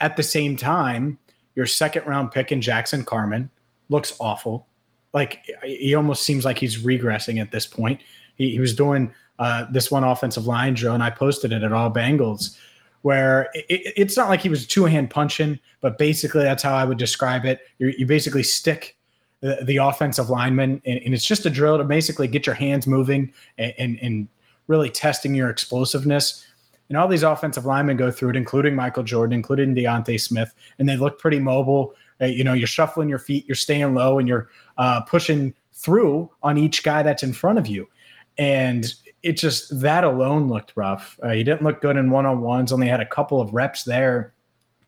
At 0.00 0.16
the 0.16 0.22
same 0.22 0.56
time, 0.56 1.18
your 1.54 1.66
second 1.66 2.06
round 2.06 2.30
pick 2.30 2.52
in 2.52 2.60
Jackson 2.60 3.04
Carman 3.04 3.50
looks 3.88 4.14
awful. 4.20 4.66
Like 5.12 5.46
he 5.62 5.94
almost 5.94 6.24
seems 6.24 6.44
like 6.44 6.58
he's 6.58 6.78
regressing 6.82 7.40
at 7.40 7.50
this 7.50 7.66
point. 7.66 8.00
He, 8.36 8.50
he 8.50 8.60
was 8.60 8.74
doing 8.74 9.12
uh, 9.38 9.66
this 9.70 9.90
one 9.90 10.04
offensive 10.04 10.46
line 10.46 10.74
drill, 10.74 10.94
and 10.94 11.02
I 11.02 11.10
posted 11.10 11.52
it 11.52 11.62
at 11.62 11.72
all 11.72 11.90
Bengals, 11.90 12.56
where 13.02 13.50
it, 13.54 13.92
it's 13.96 14.16
not 14.16 14.28
like 14.28 14.40
he 14.40 14.48
was 14.48 14.66
two 14.66 14.84
hand 14.84 15.10
punching, 15.10 15.58
but 15.80 15.98
basically 15.98 16.42
that's 16.42 16.62
how 16.62 16.74
I 16.74 16.84
would 16.84 16.98
describe 16.98 17.44
it. 17.44 17.60
You're, 17.78 17.90
you 17.90 18.06
basically 18.06 18.42
stick 18.42 18.96
the, 19.40 19.58
the 19.64 19.78
offensive 19.78 20.30
lineman, 20.30 20.80
and, 20.86 21.00
and, 21.00 21.12
it's 21.12 21.24
just 21.24 21.44
a 21.44 21.50
drill 21.50 21.76
to 21.76 21.84
basically 21.84 22.28
get 22.28 22.46
your 22.46 22.54
hands 22.54 22.86
moving 22.86 23.32
and, 23.58 23.74
and, 23.76 23.98
and 24.00 24.28
really 24.68 24.88
testing 24.88 25.34
your 25.34 25.50
explosiveness. 25.50 26.46
And 26.92 26.98
all 26.98 27.08
these 27.08 27.22
offensive 27.22 27.64
linemen 27.64 27.96
go 27.96 28.10
through 28.10 28.28
it, 28.28 28.36
including 28.36 28.76
Michael 28.76 29.02
Jordan, 29.02 29.32
including 29.32 29.72
D'Ante 29.72 30.18
Smith, 30.18 30.52
and 30.78 30.86
they 30.86 30.98
look 30.98 31.18
pretty 31.18 31.38
mobile. 31.38 31.94
Uh, 32.20 32.26
you 32.26 32.44
know, 32.44 32.52
you're 32.52 32.66
shuffling 32.66 33.08
your 33.08 33.18
feet, 33.18 33.48
you're 33.48 33.54
staying 33.54 33.94
low, 33.94 34.18
and 34.18 34.28
you're 34.28 34.50
uh, 34.76 35.00
pushing 35.00 35.54
through 35.72 36.30
on 36.42 36.58
each 36.58 36.82
guy 36.82 37.02
that's 37.02 37.22
in 37.22 37.32
front 37.32 37.58
of 37.58 37.66
you. 37.66 37.88
And 38.36 38.92
it 39.22 39.38
just 39.38 39.80
that 39.80 40.04
alone 40.04 40.48
looked 40.48 40.74
rough. 40.76 41.18
Uh, 41.22 41.30
he 41.30 41.42
didn't 41.42 41.62
look 41.62 41.80
good 41.80 41.96
in 41.96 42.10
one 42.10 42.26
on 42.26 42.42
ones. 42.42 42.72
Only 42.72 42.88
had 42.88 43.00
a 43.00 43.06
couple 43.06 43.40
of 43.40 43.54
reps 43.54 43.84
there, 43.84 44.34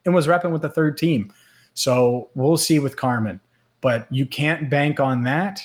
and 0.05 0.13
was 0.13 0.27
repping 0.27 0.51
with 0.51 0.61
the 0.61 0.69
third 0.69 0.99
team. 0.99 1.33
So 1.73 2.29
we'll 2.35 2.57
see 2.57 2.77
with 2.77 2.97
Carman, 2.97 3.39
but 3.81 4.05
you 4.11 4.27
can't 4.27 4.69
bank 4.69 4.99
on 4.99 5.23
that. 5.23 5.59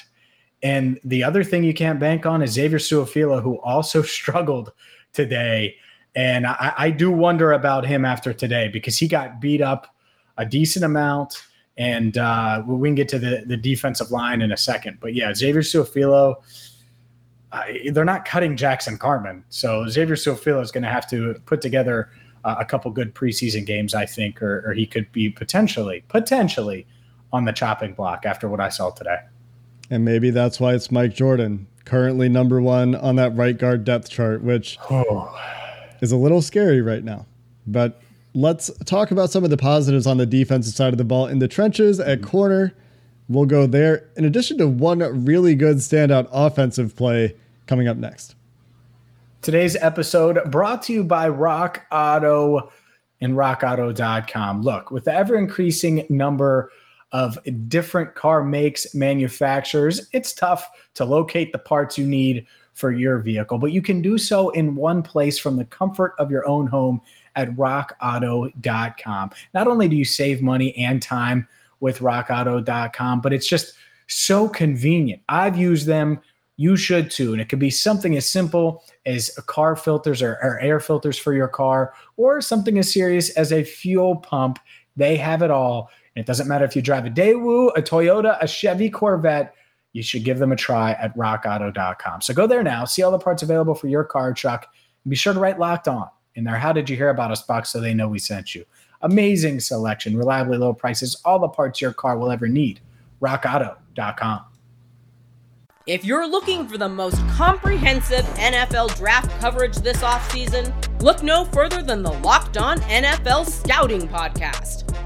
And 0.62 0.98
the 1.04 1.22
other 1.22 1.44
thing 1.44 1.64
you 1.64 1.74
can't 1.74 2.00
bank 2.00 2.24
on 2.24 2.40
is 2.40 2.52
Xavier 2.52 2.78
Su'a-Filo, 2.78 3.42
who 3.42 3.60
also 3.60 4.00
struggled 4.18 4.72
today. 5.12 5.76
And 6.14 6.46
I, 6.46 6.72
I 6.76 6.90
do 6.90 7.10
wonder 7.10 7.52
about 7.52 7.86
him 7.86 8.04
after 8.04 8.32
today 8.32 8.68
because 8.68 8.98
he 8.98 9.06
got 9.08 9.40
beat 9.40 9.60
up 9.60 9.94
a 10.36 10.44
decent 10.44 10.84
amount. 10.84 11.42
And 11.76 12.18
uh, 12.18 12.62
we 12.66 12.88
can 12.88 12.94
get 12.94 13.08
to 13.10 13.18
the, 13.18 13.44
the 13.46 13.56
defensive 13.56 14.10
line 14.10 14.42
in 14.42 14.52
a 14.52 14.56
second. 14.56 14.98
But 15.00 15.14
yeah, 15.14 15.32
Xavier 15.32 15.62
Su'a-Filo, 15.62 16.42
uh, 17.52 17.62
they're 17.92 18.04
not 18.04 18.24
cutting 18.24 18.56
Jackson 18.56 18.98
Carman. 18.98 19.44
So 19.48 19.86
Xavier 19.88 20.16
Su'a-Filo 20.16 20.60
is 20.60 20.70
going 20.70 20.82
to 20.82 20.90
have 20.90 21.08
to 21.10 21.40
put 21.46 21.60
together 21.60 22.10
uh, 22.44 22.56
a 22.58 22.64
couple 22.64 22.90
good 22.90 23.14
preseason 23.14 23.64
games, 23.64 23.94
I 23.94 24.04
think, 24.04 24.42
or, 24.42 24.62
or 24.66 24.74
he 24.74 24.86
could 24.86 25.10
be 25.12 25.30
potentially, 25.30 26.04
potentially 26.08 26.86
on 27.32 27.44
the 27.44 27.52
chopping 27.52 27.94
block 27.94 28.26
after 28.26 28.48
what 28.48 28.60
I 28.60 28.68
saw 28.68 28.90
today. 28.90 29.18
And 29.88 30.04
maybe 30.04 30.30
that's 30.30 30.60
why 30.60 30.74
it's 30.74 30.90
Mike 30.90 31.14
Jordan 31.14 31.66
currently 31.84 32.28
number 32.28 32.60
one 32.60 32.94
on 32.94 33.16
that 33.16 33.34
right 33.34 33.56
guard 33.56 33.84
depth 33.84 34.10
chart, 34.10 34.42
which 34.42 34.78
oh. 34.90 35.59
Is 36.00 36.12
a 36.12 36.16
little 36.16 36.42
scary 36.42 36.80
right 36.80 37.04
now. 37.04 37.26
But 37.66 38.00
let's 38.34 38.70
talk 38.84 39.10
about 39.10 39.30
some 39.30 39.44
of 39.44 39.50
the 39.50 39.56
positives 39.56 40.06
on 40.06 40.16
the 40.16 40.26
defensive 40.26 40.74
side 40.74 40.92
of 40.92 40.98
the 40.98 41.04
ball. 41.04 41.26
In 41.26 41.38
the 41.38 41.48
trenches 41.48 42.00
at 42.00 42.20
mm-hmm. 42.20 42.30
corner, 42.30 42.74
we'll 43.28 43.46
go 43.46 43.66
there, 43.66 44.08
in 44.16 44.24
addition 44.24 44.58
to 44.58 44.68
one 44.68 45.24
really 45.24 45.54
good 45.54 45.76
standout 45.76 46.28
offensive 46.32 46.96
play 46.96 47.34
coming 47.66 47.88
up 47.88 47.96
next. 47.96 48.34
Today's 49.42 49.76
episode 49.76 50.38
brought 50.50 50.82
to 50.84 50.92
you 50.92 51.04
by 51.04 51.28
Rock 51.28 51.86
Auto 51.90 52.70
and 53.20 53.34
rockauto.com. 53.34 54.62
Look, 54.62 54.90
with 54.90 55.04
the 55.04 55.14
ever 55.14 55.36
increasing 55.36 56.06
number 56.08 56.70
of 57.12 57.38
different 57.68 58.14
car 58.14 58.44
makes, 58.44 58.94
manufacturers, 58.94 60.08
it's 60.12 60.32
tough 60.32 60.68
to 60.94 61.04
locate 61.04 61.52
the 61.52 61.58
parts 61.58 61.98
you 61.98 62.06
need 62.06 62.46
for 62.80 62.90
your 62.90 63.18
vehicle, 63.18 63.58
but 63.58 63.72
you 63.72 63.82
can 63.82 64.00
do 64.00 64.18
so 64.18 64.50
in 64.50 64.74
one 64.74 65.02
place 65.02 65.38
from 65.38 65.56
the 65.56 65.64
comfort 65.66 66.14
of 66.18 66.30
your 66.30 66.48
own 66.48 66.66
home 66.66 67.00
at 67.36 67.54
rockauto.com. 67.56 69.30
Not 69.54 69.68
only 69.68 69.88
do 69.88 69.96
you 69.96 70.04
save 70.04 70.42
money 70.42 70.74
and 70.76 71.00
time 71.00 71.46
with 71.80 72.00
rockauto.com, 72.00 73.20
but 73.20 73.32
it's 73.32 73.46
just 73.46 73.74
so 74.06 74.48
convenient. 74.48 75.22
I've 75.28 75.56
used 75.56 75.86
them. 75.86 76.20
You 76.56 76.76
should 76.76 77.10
too. 77.10 77.32
And 77.32 77.40
it 77.40 77.48
could 77.48 77.58
be 77.58 77.70
something 77.70 78.16
as 78.16 78.28
simple 78.28 78.84
as 79.06 79.30
car 79.46 79.76
filters 79.76 80.20
or, 80.20 80.32
or 80.42 80.58
air 80.60 80.80
filters 80.80 81.18
for 81.18 81.32
your 81.32 81.48
car, 81.48 81.94
or 82.16 82.40
something 82.40 82.76
as 82.78 82.92
serious 82.92 83.30
as 83.30 83.52
a 83.52 83.64
fuel 83.64 84.16
pump. 84.16 84.58
They 84.96 85.16
have 85.16 85.42
it 85.42 85.50
all. 85.50 85.90
And 86.14 86.22
it 86.22 86.26
doesn't 86.26 86.48
matter 86.48 86.64
if 86.64 86.76
you 86.76 86.82
drive 86.82 87.06
a 87.06 87.10
Daewoo, 87.10 87.70
a 87.76 87.82
Toyota, 87.82 88.36
a 88.42 88.46
Chevy 88.46 88.90
Corvette, 88.90 89.54
you 89.92 90.02
should 90.02 90.24
give 90.24 90.38
them 90.38 90.52
a 90.52 90.56
try 90.56 90.92
at 90.92 91.16
rockauto.com. 91.16 92.20
So 92.20 92.34
go 92.34 92.46
there 92.46 92.62
now, 92.62 92.84
see 92.84 93.02
all 93.02 93.10
the 93.10 93.18
parts 93.18 93.42
available 93.42 93.74
for 93.74 93.88
your 93.88 94.04
car 94.04 94.32
truck, 94.32 94.66
and 95.04 95.10
be 95.10 95.16
sure 95.16 95.34
to 95.34 95.40
write 95.40 95.58
locked 95.58 95.88
on 95.88 96.08
in 96.34 96.44
there. 96.44 96.56
How 96.56 96.72
did 96.72 96.88
you 96.88 96.96
hear 96.96 97.10
about 97.10 97.30
us 97.30 97.42
box 97.42 97.70
so 97.70 97.80
they 97.80 97.94
know 97.94 98.08
we 98.08 98.18
sent 98.18 98.54
you? 98.54 98.64
Amazing 99.02 99.60
selection, 99.60 100.16
reliably 100.16 100.58
low 100.58 100.72
prices, 100.72 101.20
all 101.24 101.38
the 101.38 101.48
parts 101.48 101.80
your 101.80 101.92
car 101.92 102.18
will 102.18 102.30
ever 102.30 102.46
need. 102.46 102.80
RockAuto.com. 103.20 104.44
If 105.86 106.04
you're 106.04 106.28
looking 106.28 106.68
for 106.68 106.76
the 106.78 106.88
most 106.88 107.16
comprehensive 107.30 108.24
NFL 108.36 108.96
draft 108.96 109.30
coverage 109.40 109.76
this 109.78 110.02
offseason, 110.02 110.72
look 111.02 111.22
no 111.22 111.46
further 111.46 111.82
than 111.82 112.02
the 112.02 112.12
Locked 112.12 112.58
On 112.58 112.78
NFL 112.82 113.48
Scouting 113.48 114.06
Podcast. 114.06 114.89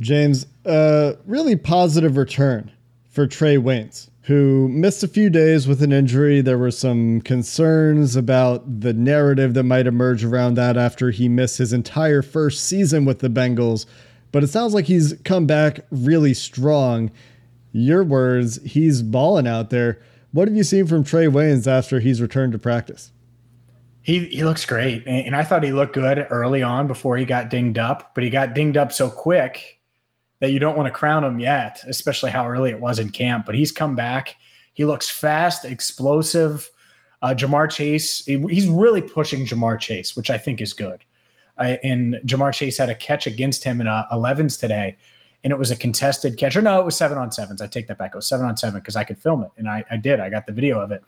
James, 0.00 0.46
a 0.64 1.16
really 1.26 1.56
positive 1.56 2.16
return 2.16 2.70
for 3.10 3.26
Trae 3.26 3.62
Waynes 3.62 4.10
who 4.30 4.68
missed 4.68 5.02
a 5.02 5.08
few 5.08 5.28
days 5.28 5.66
with 5.66 5.82
an 5.82 5.92
injury. 5.92 6.40
There 6.40 6.56
were 6.56 6.70
some 6.70 7.20
concerns 7.22 8.14
about 8.14 8.80
the 8.80 8.92
narrative 8.92 9.54
that 9.54 9.64
might 9.64 9.88
emerge 9.88 10.24
around 10.24 10.54
that 10.54 10.76
after 10.76 11.10
he 11.10 11.28
missed 11.28 11.58
his 11.58 11.72
entire 11.72 12.22
first 12.22 12.64
season 12.64 13.04
with 13.04 13.18
the 13.18 13.28
Bengals. 13.28 13.86
But 14.30 14.44
it 14.44 14.46
sounds 14.46 14.72
like 14.72 14.84
he's 14.84 15.14
come 15.24 15.46
back 15.46 15.80
really 15.90 16.34
strong. 16.34 17.10
Your 17.72 18.04
words, 18.04 18.62
he's 18.62 19.02
balling 19.02 19.48
out 19.48 19.70
there. 19.70 20.00
What 20.30 20.46
have 20.46 20.56
you 20.56 20.62
seen 20.62 20.86
from 20.86 21.02
Trae 21.02 21.28
Waynes 21.28 21.66
after 21.66 21.98
he's 21.98 22.22
returned 22.22 22.52
to 22.52 22.58
practice? 22.60 23.10
He, 24.02 24.26
he 24.26 24.44
looks 24.44 24.64
great. 24.64 25.04
And 25.08 25.34
I 25.34 25.42
thought 25.42 25.64
he 25.64 25.72
looked 25.72 25.94
good 25.94 26.26
early 26.30 26.62
on 26.62 26.86
before 26.86 27.16
he 27.16 27.24
got 27.24 27.50
dinged 27.50 27.78
up, 27.78 28.14
but 28.14 28.22
he 28.22 28.30
got 28.30 28.54
dinged 28.54 28.76
up 28.76 28.92
so 28.92 29.10
quick 29.10 29.79
that 30.40 30.52
you 30.52 30.58
don't 30.58 30.76
want 30.76 30.86
to 30.86 30.90
crown 30.92 31.22
him 31.22 31.38
yet, 31.38 31.82
especially 31.86 32.30
how 32.30 32.46
early 32.46 32.70
it 32.70 32.80
was 32.80 32.98
in 32.98 33.10
camp. 33.10 33.46
But 33.46 33.54
he's 33.54 33.72
come 33.72 33.94
back. 33.94 34.36
He 34.74 34.84
looks 34.84 35.08
fast, 35.08 35.64
explosive. 35.64 36.70
Uh, 37.22 37.34
Ja'Marr 37.34 37.70
Chase, 37.70 38.24
he's 38.24 38.66
really 38.66 39.02
pushing 39.02 39.44
Ja'Marr 39.44 39.78
Chase, 39.78 40.16
which 40.16 40.30
I 40.30 40.38
think 40.38 40.60
is 40.60 40.72
good. 40.72 41.04
Uh, 41.58 41.76
and 41.84 42.14
Ja'Marr 42.24 42.54
Chase 42.54 42.78
had 42.78 42.88
a 42.88 42.94
catch 42.94 43.26
against 43.26 43.62
him 43.62 43.82
in 43.82 43.86
uh, 43.86 44.06
11s 44.10 44.58
today, 44.58 44.96
and 45.44 45.52
it 45.52 45.58
was 45.58 45.70
a 45.70 45.76
contested 45.76 46.38
catch. 46.38 46.56
Or 46.56 46.62
no, 46.62 46.80
it 46.80 46.86
was 46.86 46.96
seven 46.96 47.18
on 47.18 47.30
sevens. 47.30 47.60
I 47.60 47.66
take 47.66 47.88
that 47.88 47.98
back. 47.98 48.12
It 48.14 48.16
was 48.16 48.26
seven 48.26 48.46
on 48.46 48.56
seven 48.56 48.80
because 48.80 48.96
I 48.96 49.04
could 49.04 49.18
film 49.18 49.42
it, 49.42 49.50
and 49.58 49.68
I, 49.68 49.84
I 49.90 49.98
did. 49.98 50.20
I 50.20 50.30
got 50.30 50.46
the 50.46 50.52
video 50.52 50.80
of 50.80 50.90
it. 50.90 51.04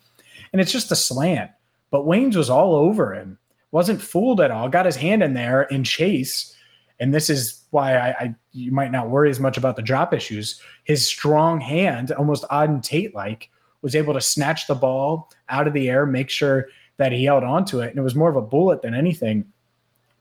And 0.53 0.61
it's 0.61 0.73
just 0.73 0.93
a 0.93 0.97
slant. 0.97 1.51
But 1.91 2.05
Waynes 2.05 2.37
was 2.37 2.51
all 2.51 2.75
over 2.75 3.15
him, 3.15 3.39
wasn't 3.71 4.03
fooled 4.03 4.41
at 4.41 4.51
all, 4.51 4.69
got 4.69 4.87
his 4.87 4.97
hand 4.97 5.23
in 5.23 5.33
there 5.33 5.73
and 5.73 5.87
Chase. 5.87 6.55
And 7.01 7.15
this 7.15 7.31
is 7.31 7.62
why 7.73 7.97
I, 7.97 8.09
I, 8.11 8.35
you 8.53 8.71
might 8.71 8.93
not 8.93 9.09
worry 9.11 9.31
as 9.31 9.41
much 9.41 9.57
about 9.57 9.77
the 9.77 9.83
drop 9.83 10.13
issues. 10.13 10.61
His 10.85 11.07
strong 11.07 11.61
hand, 11.61 12.13
almost 12.13 12.45
Auden 12.45 12.83
Tate 12.83 13.15
like, 13.15 13.51
was 13.81 13.97
able 13.97 14.15
to 14.15 14.21
snatch 14.21 14.67
the 14.67 14.75
ball 14.75 15.31
out 15.49 15.67
of 15.67 15.73
the 15.73 15.89
air, 15.89 16.07
make 16.07 16.31
sure 16.31 16.69
that 16.99 17.13
he 17.13 17.25
held 17.25 17.43
onto 17.43 17.81
it, 17.81 17.91
and 17.91 17.99
it 17.99 18.03
was 18.03 18.15
more 18.15 18.29
of 18.29 18.37
a 18.37 18.43
bullet 18.43 18.83
than 18.83 18.95
anything. 18.95 19.47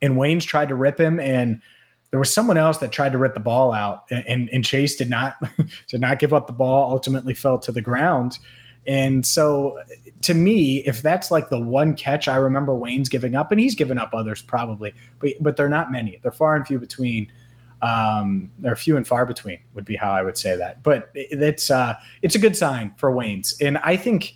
And 0.01 0.15
Waynes 0.15 0.46
tried 0.46 0.70
to 0.70 0.75
rip 0.75 1.00
him, 1.00 1.20
and 1.20 1.62
there 2.10 2.20
was 2.20 2.34
someone 2.34 2.58
else 2.58 2.77
that 2.79 2.91
tried 2.91 3.12
to 3.12 3.17
rip 3.17 3.34
the 3.34 3.39
ball 3.39 3.74
out, 3.74 4.05
and, 4.10 4.50
and 4.50 4.65
Chase 4.65 4.96
did 4.96 5.10
not 5.10 5.36
did 5.88 6.01
not 6.01 6.20
give 6.20 6.34
up 6.34 6.48
the 6.48 6.53
ball. 6.53 6.91
Ultimately, 6.91 7.34
fell 7.34 7.60
to 7.60 7.72
the 7.72 7.81
ground. 7.81 8.39
And 8.88 9.24
so, 9.25 9.79
to 10.22 10.34
me, 10.34 10.77
if 10.88 11.03
that's 11.03 11.29
like 11.29 11.50
the 11.50 11.60
one 11.60 11.96
catch 11.96 12.27
I 12.27 12.38
remember 12.38 12.72
Waynes 12.72 13.12
giving 13.12 13.36
up, 13.36 13.51
and 13.51 13.60
he's 13.60 13.75
given 13.75 14.00
up 14.00 14.10
others 14.13 14.41
probably, 14.41 14.93
but 15.20 15.34
but 15.39 15.55
they're 15.55 15.70
not 15.70 15.91
many. 15.91 16.20
They're 16.24 16.31
far 16.31 16.55
and 16.55 16.65
few 16.65 16.79
between 16.79 17.31
um, 17.81 18.51
they're 18.59 18.75
few 18.75 18.97
and 18.97 19.07
far 19.07 19.25
between 19.25 19.59
would 19.73 19.85
be 19.85 19.95
how 19.95 20.11
I 20.11 20.21
would 20.21 20.38
say 20.38 20.55
that. 20.55 20.83
But 20.83 21.09
it's 21.13 21.71
uh, 21.71 21.95
it's 22.21 22.35
a 22.35 22.39
good 22.39 22.55
sign 22.55 22.93
for 22.97 23.11
Waynes, 23.11 23.53
and 23.61 23.77
I 23.79 23.97
think 23.97 24.35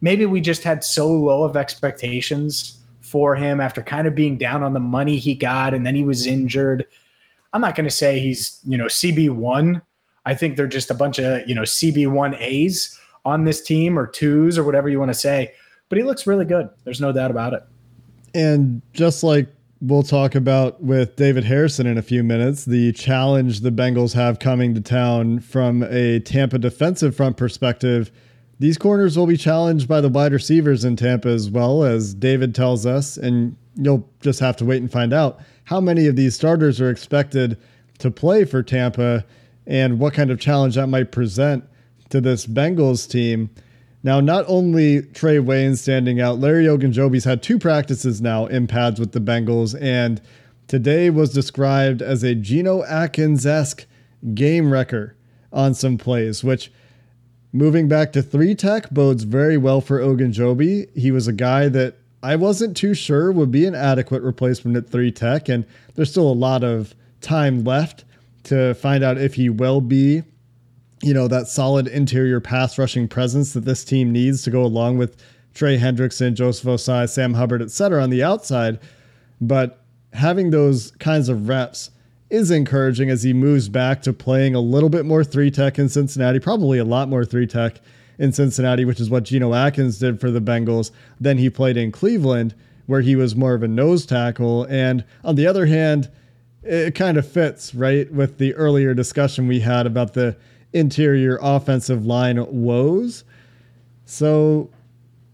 maybe 0.00 0.26
we 0.26 0.40
just 0.40 0.62
had 0.62 0.84
so 0.84 1.08
low 1.08 1.44
of 1.44 1.56
expectations 1.56 2.78
for 3.00 3.34
him 3.34 3.60
after 3.60 3.82
kind 3.82 4.06
of 4.06 4.14
being 4.14 4.36
down 4.36 4.62
on 4.62 4.72
the 4.72 4.80
money 4.80 5.18
he 5.18 5.34
got, 5.34 5.74
and 5.74 5.86
then 5.86 5.94
he 5.94 6.04
was 6.04 6.26
injured. 6.26 6.86
I'm 7.52 7.60
not 7.60 7.74
going 7.74 7.84
to 7.84 7.94
say 7.94 8.18
he's 8.18 8.60
you 8.64 8.78
know 8.78 8.86
CB 8.86 9.30
one. 9.30 9.82
I 10.26 10.34
think 10.34 10.56
they're 10.56 10.66
just 10.66 10.90
a 10.90 10.94
bunch 10.94 11.18
of 11.18 11.46
you 11.48 11.54
know 11.54 11.62
CB 11.62 12.10
one 12.10 12.34
A's 12.36 12.98
on 13.24 13.44
this 13.44 13.62
team 13.62 13.98
or 13.98 14.06
twos 14.06 14.58
or 14.58 14.64
whatever 14.64 14.88
you 14.88 14.98
want 14.98 15.10
to 15.10 15.18
say. 15.18 15.52
But 15.88 15.98
he 15.98 16.04
looks 16.04 16.26
really 16.26 16.44
good. 16.44 16.68
There's 16.84 17.00
no 17.00 17.12
doubt 17.12 17.30
about 17.30 17.54
it. 17.54 17.62
And 18.34 18.82
just 18.92 19.22
like 19.22 19.53
we'll 19.86 20.02
talk 20.02 20.34
about 20.34 20.82
with 20.82 21.14
David 21.16 21.44
Harrison 21.44 21.86
in 21.86 21.98
a 21.98 22.02
few 22.02 22.22
minutes 22.24 22.64
the 22.64 22.92
challenge 22.92 23.60
the 23.60 23.70
Bengals 23.70 24.14
have 24.14 24.38
coming 24.38 24.74
to 24.74 24.80
town 24.80 25.40
from 25.40 25.82
a 25.82 26.20
Tampa 26.20 26.58
defensive 26.58 27.14
front 27.14 27.36
perspective. 27.36 28.10
These 28.58 28.78
corners 28.78 29.18
will 29.18 29.26
be 29.26 29.36
challenged 29.36 29.86
by 29.86 30.00
the 30.00 30.08
wide 30.08 30.32
receivers 30.32 30.84
in 30.84 30.96
Tampa 30.96 31.28
as 31.28 31.50
well, 31.50 31.84
as 31.84 32.14
David 32.14 32.54
tells 32.54 32.86
us, 32.86 33.18
and 33.18 33.56
you'll 33.76 34.08
just 34.20 34.40
have 34.40 34.56
to 34.56 34.64
wait 34.64 34.80
and 34.80 34.90
find 34.90 35.12
out 35.12 35.40
how 35.64 35.80
many 35.80 36.06
of 36.06 36.16
these 36.16 36.34
starters 36.34 36.80
are 36.80 36.90
expected 36.90 37.58
to 37.98 38.10
play 38.10 38.44
for 38.44 38.62
Tampa 38.62 39.24
and 39.66 39.98
what 39.98 40.14
kind 40.14 40.30
of 40.30 40.40
challenge 40.40 40.76
that 40.76 40.86
might 40.86 41.12
present 41.12 41.64
to 42.08 42.22
this 42.22 42.46
Bengals 42.46 43.10
team. 43.10 43.50
Now, 44.04 44.20
not 44.20 44.44
only 44.46 45.00
Trae 45.00 45.42
Wayne 45.42 45.76
standing 45.76 46.20
out, 46.20 46.38
Larry 46.38 46.66
Ogunjobi's 46.66 47.24
had 47.24 47.42
two 47.42 47.58
practices 47.58 48.20
now 48.20 48.44
in 48.44 48.66
pads 48.66 49.00
with 49.00 49.12
the 49.12 49.18
Bengals, 49.18 49.74
and 49.80 50.20
today 50.68 51.08
was 51.08 51.32
described 51.32 52.02
as 52.02 52.22
a 52.22 52.34
Geno 52.34 52.84
Atkins 52.84 53.46
esque 53.46 53.86
game 54.34 54.70
wrecker 54.70 55.16
on 55.50 55.72
some 55.72 55.96
plays, 55.96 56.44
which 56.44 56.70
moving 57.50 57.88
back 57.88 58.12
to 58.12 58.22
three 58.22 58.54
tech 58.54 58.90
bodes 58.90 59.24
very 59.24 59.56
well 59.56 59.80
for 59.80 60.00
Ogunjobi. 60.00 60.94
He 60.94 61.10
was 61.10 61.26
a 61.26 61.32
guy 61.32 61.70
that 61.70 61.96
I 62.22 62.36
wasn't 62.36 62.76
too 62.76 62.92
sure 62.92 63.32
would 63.32 63.50
be 63.50 63.64
an 63.64 63.74
adequate 63.74 64.22
replacement 64.22 64.76
at 64.76 64.90
three 64.90 65.12
tech, 65.12 65.48
and 65.48 65.64
there's 65.94 66.10
still 66.10 66.30
a 66.30 66.34
lot 66.34 66.62
of 66.62 66.94
time 67.22 67.64
left 67.64 68.04
to 68.44 68.74
find 68.74 69.02
out 69.02 69.16
if 69.16 69.36
he 69.36 69.48
will 69.48 69.80
be 69.80 70.24
you 71.04 71.12
know, 71.12 71.28
that 71.28 71.48
solid 71.48 71.86
interior 71.86 72.40
pass 72.40 72.78
rushing 72.78 73.06
presence 73.06 73.52
that 73.52 73.66
this 73.66 73.84
team 73.84 74.10
needs 74.10 74.42
to 74.42 74.50
go 74.50 74.64
along 74.64 74.96
with 74.96 75.22
Trey 75.52 75.78
Hendrickson, 75.78 76.32
Joseph 76.32 76.66
Ossai, 76.66 77.08
Sam 77.08 77.34
Hubbard, 77.34 77.60
et 77.60 77.70
cetera, 77.70 78.02
on 78.02 78.08
the 78.08 78.22
outside. 78.22 78.80
But 79.40 79.84
having 80.14 80.50
those 80.50 80.92
kinds 80.92 81.28
of 81.28 81.46
reps 81.46 81.90
is 82.30 82.50
encouraging 82.50 83.10
as 83.10 83.22
he 83.22 83.34
moves 83.34 83.68
back 83.68 84.00
to 84.02 84.12
playing 84.14 84.54
a 84.54 84.60
little 84.60 84.88
bit 84.88 85.04
more 85.04 85.22
three 85.22 85.50
tech 85.50 85.78
in 85.78 85.90
Cincinnati, 85.90 86.40
probably 86.40 86.78
a 86.78 86.84
lot 86.84 87.10
more 87.10 87.24
three 87.24 87.46
tech 87.46 87.80
in 88.18 88.32
Cincinnati, 88.32 88.86
which 88.86 88.98
is 88.98 89.10
what 89.10 89.24
Geno 89.24 89.52
Atkins 89.52 89.98
did 89.98 90.20
for 90.20 90.30
the 90.30 90.40
Bengals. 90.40 90.90
Then 91.20 91.36
he 91.36 91.50
played 91.50 91.76
in 91.76 91.92
Cleveland, 91.92 92.54
where 92.86 93.02
he 93.02 93.14
was 93.14 93.36
more 93.36 93.54
of 93.54 93.62
a 93.62 93.68
nose 93.68 94.06
tackle. 94.06 94.64
And 94.64 95.04
on 95.22 95.34
the 95.34 95.46
other 95.46 95.66
hand, 95.66 96.10
it 96.62 96.94
kind 96.94 97.18
of 97.18 97.30
fits, 97.30 97.74
right, 97.74 98.10
with 98.10 98.38
the 98.38 98.54
earlier 98.54 98.94
discussion 98.94 99.46
we 99.46 99.60
had 99.60 99.86
about 99.86 100.14
the 100.14 100.36
interior 100.74 101.38
offensive 101.40 102.04
line 102.04 102.44
woes. 102.50 103.24
So, 104.04 104.70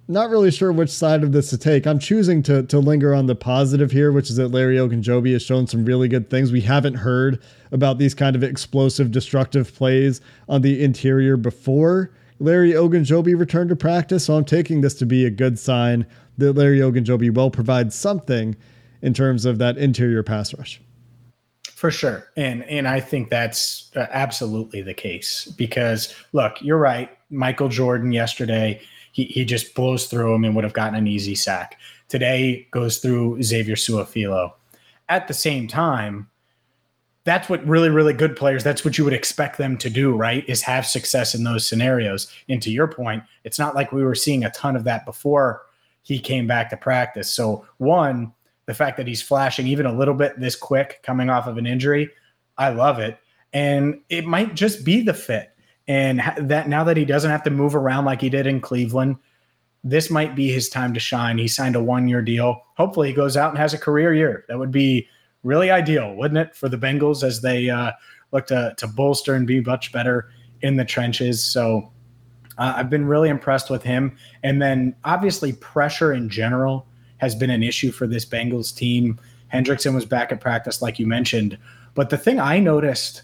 not 0.06 0.30
really 0.30 0.50
sure 0.50 0.72
which 0.72 0.90
side 0.90 1.22
of 1.22 1.32
this 1.32 1.50
to 1.50 1.58
take. 1.58 1.86
I'm 1.86 1.98
choosing 1.98 2.42
to, 2.44 2.64
to 2.64 2.78
linger 2.80 3.14
on 3.14 3.26
the 3.26 3.36
positive 3.36 3.92
here, 3.92 4.10
which 4.10 4.28
is 4.28 4.36
that 4.36 4.48
Larry 4.48 4.76
Ogunjobi 4.76 5.32
has 5.32 5.42
shown 5.42 5.68
some 5.68 5.84
really 5.84 6.08
good 6.08 6.28
things. 6.28 6.50
We 6.50 6.62
haven't 6.62 6.94
heard 6.94 7.40
about 7.70 7.98
these 7.98 8.14
kind 8.14 8.34
of 8.34 8.42
explosive, 8.42 9.12
destructive 9.12 9.72
plays 9.72 10.20
on 10.48 10.62
the 10.62 10.82
interior 10.82 11.36
before 11.36 12.10
Larry 12.40 12.72
Ogunjobi 12.72 13.38
returned 13.38 13.70
to 13.70 13.76
practice. 13.76 14.24
So 14.24 14.34
I'm 14.34 14.44
taking 14.44 14.80
this 14.80 14.94
to 14.94 15.06
be 15.06 15.24
a 15.26 15.30
good 15.30 15.58
sign 15.58 16.06
that 16.38 16.54
Larry 16.54 16.78
Ogunjobi 16.78 17.32
will 17.32 17.50
provide 17.50 17.92
something 17.92 18.56
in 19.02 19.14
terms 19.14 19.44
of 19.44 19.58
that 19.58 19.78
interior 19.78 20.22
pass 20.22 20.52
rush. 20.54 20.80
For 21.80 21.90
sure. 21.90 22.28
And 22.36 22.62
and 22.64 22.86
I 22.86 23.00
think 23.00 23.30
that's 23.30 23.90
uh, 23.96 24.06
absolutely 24.10 24.82
the 24.82 24.92
case 24.92 25.46
because 25.56 26.14
look, 26.34 26.60
you're 26.60 26.76
right. 26.76 27.08
Michael 27.30 27.70
Jordan 27.70 28.12
yesterday, 28.12 28.82
he, 29.12 29.24
he 29.24 29.46
just 29.46 29.74
blows 29.74 30.04
through 30.04 30.34
him 30.34 30.44
and 30.44 30.54
would 30.54 30.64
have 30.64 30.74
gotten 30.74 30.94
an 30.94 31.06
easy 31.06 31.34
sack. 31.34 31.78
Today 32.10 32.68
goes 32.70 32.98
through 32.98 33.42
Xavier 33.42 33.76
Su'a-Filo. 33.76 34.52
At 35.08 35.26
the 35.26 35.32
same 35.32 35.66
time, 35.66 36.28
that's 37.24 37.48
what 37.48 37.66
really, 37.66 37.88
really 37.88 38.12
good 38.12 38.36
players, 38.36 38.62
that's 38.62 38.84
what 38.84 38.98
you 38.98 39.04
would 39.04 39.14
expect 39.14 39.56
them 39.56 39.78
to 39.78 39.88
do, 39.88 40.14
right? 40.14 40.46
Is 40.46 40.60
have 40.60 40.84
success 40.84 41.34
in 41.34 41.44
those 41.44 41.66
scenarios. 41.66 42.30
And 42.46 42.60
to 42.60 42.70
your 42.70 42.88
point, 42.88 43.22
it's 43.44 43.58
not 43.58 43.74
like 43.74 43.90
we 43.90 44.04
were 44.04 44.14
seeing 44.14 44.44
a 44.44 44.50
ton 44.50 44.76
of 44.76 44.84
that 44.84 45.06
before 45.06 45.62
he 46.02 46.18
came 46.18 46.46
back 46.46 46.68
to 46.68 46.76
practice. 46.76 47.32
So, 47.32 47.66
one, 47.78 48.34
the 48.70 48.74
fact 48.74 48.96
that 48.96 49.08
he's 49.08 49.20
flashing 49.20 49.66
even 49.66 49.84
a 49.84 49.92
little 49.92 50.14
bit 50.14 50.38
this 50.38 50.54
quick 50.54 51.00
coming 51.02 51.28
off 51.28 51.48
of 51.48 51.58
an 51.58 51.66
injury, 51.66 52.08
I 52.56 52.68
love 52.68 53.00
it. 53.00 53.18
And 53.52 54.00
it 54.08 54.26
might 54.26 54.54
just 54.54 54.84
be 54.84 55.02
the 55.02 55.12
fit. 55.12 55.50
And 55.88 56.22
that 56.38 56.68
now 56.68 56.84
that 56.84 56.96
he 56.96 57.04
doesn't 57.04 57.32
have 57.32 57.42
to 57.42 57.50
move 57.50 57.74
around 57.74 58.04
like 58.04 58.20
he 58.20 58.30
did 58.30 58.46
in 58.46 58.60
Cleveland, 58.60 59.16
this 59.82 60.08
might 60.08 60.36
be 60.36 60.52
his 60.52 60.68
time 60.68 60.94
to 60.94 61.00
shine. 61.00 61.36
He 61.36 61.48
signed 61.48 61.74
a 61.74 61.82
one 61.82 62.06
year 62.06 62.22
deal. 62.22 62.62
Hopefully, 62.76 63.08
he 63.08 63.12
goes 63.12 63.36
out 63.36 63.50
and 63.50 63.58
has 63.58 63.74
a 63.74 63.78
career 63.78 64.14
year. 64.14 64.44
That 64.46 64.60
would 64.60 64.70
be 64.70 65.08
really 65.42 65.72
ideal, 65.72 66.14
wouldn't 66.14 66.38
it, 66.38 66.54
for 66.54 66.68
the 66.68 66.78
Bengals 66.78 67.24
as 67.24 67.40
they 67.40 67.70
uh, 67.70 67.90
look 68.30 68.46
to, 68.48 68.72
to 68.76 68.86
bolster 68.86 69.34
and 69.34 69.48
be 69.48 69.62
much 69.62 69.90
better 69.90 70.30
in 70.62 70.76
the 70.76 70.84
trenches. 70.84 71.44
So 71.44 71.90
uh, 72.56 72.74
I've 72.76 72.90
been 72.90 73.06
really 73.06 73.30
impressed 73.30 73.68
with 73.68 73.82
him. 73.82 74.16
And 74.44 74.62
then 74.62 74.94
obviously, 75.02 75.54
pressure 75.54 76.12
in 76.12 76.28
general 76.28 76.86
has 77.20 77.34
been 77.34 77.50
an 77.50 77.62
issue 77.62 77.92
for 77.92 78.06
this 78.06 78.24
Bengals 78.24 78.74
team. 78.74 79.20
Hendrickson 79.52 79.94
was 79.94 80.06
back 80.06 80.32
at 80.32 80.40
practice, 80.40 80.80
like 80.80 80.98
you 80.98 81.06
mentioned. 81.06 81.58
But 81.94 82.10
the 82.10 82.18
thing 82.18 82.40
I 82.40 82.58
noticed, 82.58 83.22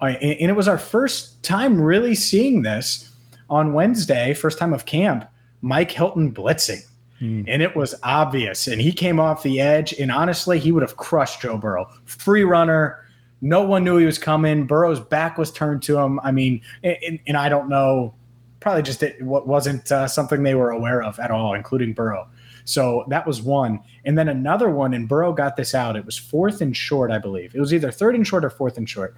and 0.00 0.20
it 0.22 0.56
was 0.56 0.68
our 0.68 0.78
first 0.78 1.42
time 1.42 1.80
really 1.80 2.14
seeing 2.14 2.62
this 2.62 3.10
on 3.48 3.72
Wednesday, 3.72 4.34
first 4.34 4.58
time 4.58 4.74
of 4.74 4.84
camp, 4.84 5.28
Mike 5.62 5.92
Hilton 5.92 6.32
blitzing. 6.32 6.82
Mm. 7.20 7.44
And 7.46 7.62
it 7.62 7.76
was 7.76 7.94
obvious. 8.02 8.66
And 8.66 8.80
he 8.80 8.92
came 8.92 9.20
off 9.20 9.42
the 9.42 9.60
edge. 9.60 9.94
And 9.94 10.10
honestly, 10.10 10.58
he 10.58 10.72
would 10.72 10.82
have 10.82 10.96
crushed 10.96 11.40
Joe 11.40 11.56
Burrow. 11.56 11.88
Free 12.04 12.44
runner. 12.44 13.04
No 13.40 13.62
one 13.62 13.84
knew 13.84 13.96
he 13.96 14.06
was 14.06 14.18
coming. 14.18 14.66
Burrow's 14.66 15.00
back 15.00 15.38
was 15.38 15.50
turned 15.50 15.82
to 15.84 15.98
him. 15.98 16.18
I 16.20 16.32
mean, 16.32 16.60
and, 16.82 17.18
and 17.26 17.36
I 17.36 17.48
don't 17.48 17.68
know, 17.68 18.14
probably 18.60 18.82
just 18.82 19.02
it 19.02 19.22
wasn't 19.22 19.92
uh, 19.92 20.08
something 20.08 20.42
they 20.42 20.54
were 20.54 20.70
aware 20.70 21.02
of 21.02 21.18
at 21.18 21.30
all, 21.30 21.54
including 21.54 21.92
Burrow. 21.92 22.28
So 22.66 23.04
that 23.08 23.26
was 23.26 23.40
one. 23.40 23.80
And 24.04 24.18
then 24.18 24.28
another 24.28 24.68
one, 24.68 24.92
and 24.92 25.08
Burrow 25.08 25.32
got 25.32 25.56
this 25.56 25.72
out. 25.74 25.96
It 25.96 26.04
was 26.04 26.18
fourth 26.18 26.60
and 26.60 26.76
short, 26.76 27.12
I 27.12 27.18
believe. 27.18 27.54
It 27.54 27.60
was 27.60 27.72
either 27.72 27.92
third 27.92 28.16
and 28.16 28.26
short 28.26 28.44
or 28.44 28.50
fourth 28.50 28.76
and 28.76 28.90
short. 28.90 29.16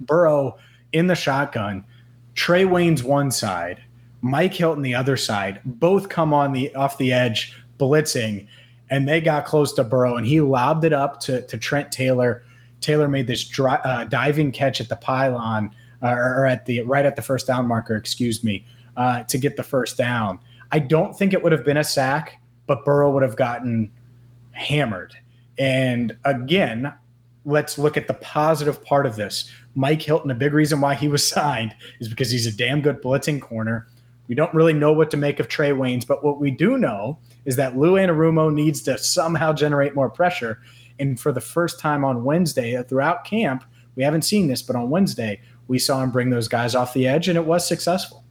Burrow 0.00 0.58
in 0.92 1.06
the 1.06 1.14
shotgun, 1.14 1.84
Trae 2.34 2.68
Waynes 2.68 3.02
one 3.02 3.30
side, 3.30 3.82
Mike 4.20 4.52
Hilton 4.52 4.82
the 4.82 4.94
other 4.94 5.16
side, 5.16 5.60
both 5.64 6.10
come 6.10 6.34
on 6.34 6.52
the 6.52 6.74
off 6.74 6.98
the 6.98 7.12
edge 7.12 7.56
blitzing, 7.78 8.46
and 8.90 9.08
they 9.08 9.22
got 9.22 9.46
close 9.46 9.72
to 9.72 9.84
Burrow, 9.84 10.16
and 10.16 10.26
he 10.26 10.42
lobbed 10.42 10.84
it 10.84 10.92
up 10.92 11.20
to, 11.20 11.40
to 11.46 11.56
Trent 11.56 11.90
Taylor. 11.90 12.44
Taylor 12.82 13.08
made 13.08 13.26
this 13.26 13.44
dry, 13.44 13.76
uh, 13.76 14.04
diving 14.04 14.52
catch 14.52 14.78
at 14.78 14.90
the 14.90 14.96
pylon, 14.96 15.70
uh, 16.02 16.10
or 16.10 16.44
at 16.44 16.66
the 16.66 16.82
right 16.82 17.06
at 17.06 17.16
the 17.16 17.22
first 17.22 17.46
down 17.46 17.66
marker, 17.66 17.96
excuse 17.96 18.44
me, 18.44 18.66
uh, 18.98 19.22
to 19.22 19.38
get 19.38 19.56
the 19.56 19.62
first 19.62 19.96
down. 19.96 20.38
I 20.70 20.80
don't 20.80 21.16
think 21.16 21.32
it 21.32 21.42
would 21.42 21.52
have 21.52 21.64
been 21.64 21.78
a 21.78 21.84
sack 21.84 22.41
but 22.72 22.86
Burrow 22.86 23.10
would 23.10 23.22
have 23.22 23.36
gotten 23.36 23.92
hammered. 24.52 25.14
And 25.58 26.16
again, 26.24 26.90
let's 27.44 27.76
look 27.76 27.98
at 27.98 28.08
the 28.08 28.14
positive 28.14 28.82
part 28.82 29.04
of 29.04 29.14
this. 29.14 29.50
Mike 29.74 30.00
Hilton, 30.00 30.30
a 30.30 30.34
big 30.34 30.54
reason 30.54 30.80
why 30.80 30.94
he 30.94 31.06
was 31.06 31.22
signed 31.28 31.76
is 32.00 32.08
because 32.08 32.30
he's 32.30 32.46
a 32.46 32.56
damn 32.56 32.80
good 32.80 33.02
blitzing 33.02 33.42
corner. 33.42 33.88
We 34.26 34.34
don't 34.34 34.54
really 34.54 34.72
know 34.72 34.90
what 34.90 35.10
to 35.10 35.18
make 35.18 35.38
of 35.38 35.48
Trae 35.48 35.76
Waynes, 35.76 36.06
but 36.06 36.24
what 36.24 36.40
we 36.40 36.50
do 36.50 36.78
know 36.78 37.18
is 37.44 37.56
that 37.56 37.76
Lou 37.76 37.96
Anarumo 37.96 38.50
needs 38.50 38.80
to 38.84 38.96
somehow 38.96 39.52
generate 39.52 39.94
more 39.94 40.08
pressure. 40.08 40.58
And 40.98 41.20
for 41.20 41.30
the 41.30 41.42
first 41.42 41.78
time 41.78 42.06
on 42.06 42.24
Wednesday, 42.24 42.74
uh, 42.74 42.84
throughout 42.84 43.26
camp, 43.26 43.64
we 43.96 44.02
haven't 44.02 44.22
seen 44.22 44.48
this, 44.48 44.62
but 44.62 44.76
on 44.76 44.88
Wednesday, 44.88 45.42
we 45.68 45.78
saw 45.78 46.02
him 46.02 46.10
bring 46.10 46.30
those 46.30 46.48
guys 46.48 46.74
off 46.74 46.94
the 46.94 47.06
edge, 47.06 47.28
and 47.28 47.36
it 47.36 47.44
was 47.44 47.68
successful 47.68 48.21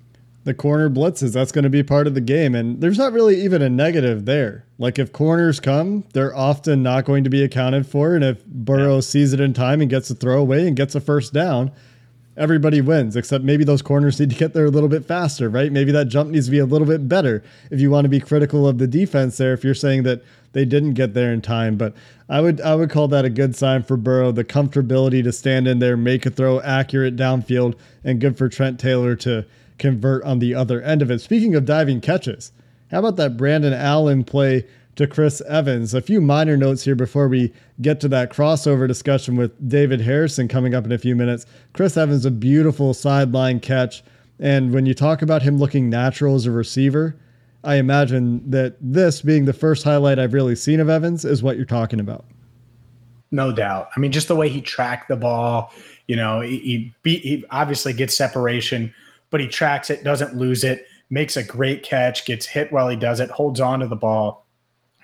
the 0.43 0.53
corner 0.53 0.89
blitzes. 0.89 1.33
That's 1.33 1.51
going 1.51 1.63
to 1.63 1.69
be 1.69 1.83
part 1.83 2.07
of 2.07 2.15
the 2.15 2.21
game. 2.21 2.55
And 2.55 2.81
there's 2.81 2.97
not 2.97 3.13
really 3.13 3.41
even 3.43 3.61
a 3.61 3.69
negative 3.69 4.25
there. 4.25 4.65
Like 4.77 4.97
if 4.97 5.11
corners 5.11 5.59
come, 5.59 6.03
they're 6.13 6.35
often 6.35 6.81
not 6.81 7.05
going 7.05 7.23
to 7.23 7.29
be 7.29 7.43
accounted 7.43 7.85
for. 7.85 8.15
And 8.15 8.23
if 8.23 8.43
Burrow 8.45 8.95
yeah. 8.95 9.01
sees 9.01 9.33
it 9.33 9.39
in 9.39 9.53
time 9.53 9.81
and 9.81 9.89
gets 9.89 10.09
a 10.09 10.15
throwaway 10.15 10.67
and 10.67 10.75
gets 10.75 10.95
a 10.95 11.01
first 11.01 11.33
down, 11.33 11.71
everybody 12.37 12.81
wins, 12.81 13.15
except 13.15 13.43
maybe 13.43 13.63
those 13.63 13.81
corners 13.81 14.19
need 14.19 14.29
to 14.31 14.35
get 14.35 14.53
there 14.53 14.65
a 14.65 14.69
little 14.69 14.89
bit 14.89 15.05
faster, 15.05 15.49
right? 15.49 15.71
Maybe 15.71 15.91
that 15.91 16.05
jump 16.05 16.31
needs 16.31 16.45
to 16.45 16.51
be 16.51 16.59
a 16.59 16.65
little 16.65 16.87
bit 16.87 17.07
better 17.07 17.43
if 17.69 17.79
you 17.79 17.91
want 17.91 18.05
to 18.05 18.09
be 18.09 18.19
critical 18.19 18.67
of 18.67 18.77
the 18.77 18.87
defense 18.87 19.37
there, 19.37 19.53
if 19.53 19.63
you're 19.63 19.75
saying 19.75 20.03
that 20.03 20.23
they 20.53 20.65
didn't 20.65 20.93
get 20.93 21.13
there 21.13 21.31
in 21.33 21.41
time. 21.41 21.77
But 21.77 21.93
I 22.29 22.41
would 22.41 22.61
I 22.61 22.75
would 22.75 22.89
call 22.89 23.07
that 23.09 23.25
a 23.25 23.29
good 23.29 23.55
sign 23.55 23.83
for 23.83 23.97
Burrow, 23.97 24.31
the 24.31 24.43
comfortability 24.43 25.23
to 25.23 25.31
stand 25.31 25.67
in 25.67 25.79
there, 25.79 25.97
make 25.97 26.25
a 26.25 26.29
throw 26.29 26.61
accurate 26.61 27.15
downfield, 27.15 27.77
and 28.03 28.19
good 28.19 28.37
for 28.37 28.49
Trent 28.49 28.79
Taylor 28.79 29.15
to 29.17 29.45
convert 29.81 30.23
on 30.23 30.39
the 30.39 30.55
other 30.55 30.81
end 30.81 31.01
of 31.01 31.11
it. 31.11 31.19
Speaking 31.19 31.55
of 31.55 31.65
diving 31.65 31.99
catches, 31.99 32.53
how 32.91 32.99
about 32.99 33.17
that 33.17 33.35
Brandon 33.35 33.73
Allen 33.73 34.23
play 34.23 34.65
to 34.95 35.07
Chris 35.07 35.41
Evans? 35.41 35.93
A 35.93 36.01
few 36.01 36.21
minor 36.21 36.55
notes 36.55 36.85
here 36.85 36.95
before 36.95 37.27
we 37.27 37.51
get 37.81 37.99
to 38.01 38.07
that 38.09 38.31
crossover 38.31 38.87
discussion 38.87 39.35
with 39.35 39.67
David 39.67 39.99
Harrison 40.01 40.47
coming 40.47 40.75
up 40.75 40.85
in 40.85 40.91
a 40.91 40.97
few 40.97 41.15
minutes. 41.15 41.45
Chris 41.73 41.97
Evans, 41.97 42.25
a 42.25 42.31
beautiful 42.31 42.93
sideline 42.93 43.59
catch. 43.59 44.03
And 44.39 44.73
when 44.73 44.85
you 44.85 44.93
talk 44.93 45.21
about 45.21 45.41
him 45.41 45.57
looking 45.57 45.89
natural 45.89 46.35
as 46.35 46.45
a 46.45 46.51
receiver, 46.51 47.15
I 47.63 47.75
imagine 47.75 48.49
that 48.49 48.75
this 48.79 49.21
being 49.21 49.45
the 49.45 49.53
first 49.53 49.83
highlight 49.83 50.19
I've 50.19 50.33
really 50.33 50.55
seen 50.55 50.79
of 50.79 50.89
Evans 50.89 51.25
is 51.25 51.41
what 51.43 51.57
you're 51.57 51.65
talking 51.65 51.99
about. 51.99 52.25
No 53.31 53.51
doubt. 53.51 53.89
I 53.95 53.99
mean, 53.99 54.11
just 54.11 54.27
the 54.27 54.35
way 54.35 54.49
he 54.49 54.61
tracked 54.61 55.07
the 55.07 55.15
ball, 55.15 55.71
you 56.07 56.15
know, 56.15 56.41
he, 56.41 56.93
he, 57.03 57.17
he 57.17 57.45
obviously 57.49 57.93
gets 57.93 58.15
separation 58.15 58.93
but 59.31 59.39
he 59.39 59.47
tracks 59.47 59.89
it, 59.89 60.03
doesn't 60.03 60.35
lose 60.35 60.63
it, 60.63 60.85
makes 61.09 61.35
a 61.35 61.43
great 61.43 61.81
catch, 61.81 62.25
gets 62.25 62.45
hit 62.45 62.71
while 62.71 62.87
he 62.87 62.95
does 62.95 63.19
it, 63.19 63.31
holds 63.31 63.59
on 63.59 63.79
to 63.79 63.87
the 63.87 63.95
ball. 63.95 64.45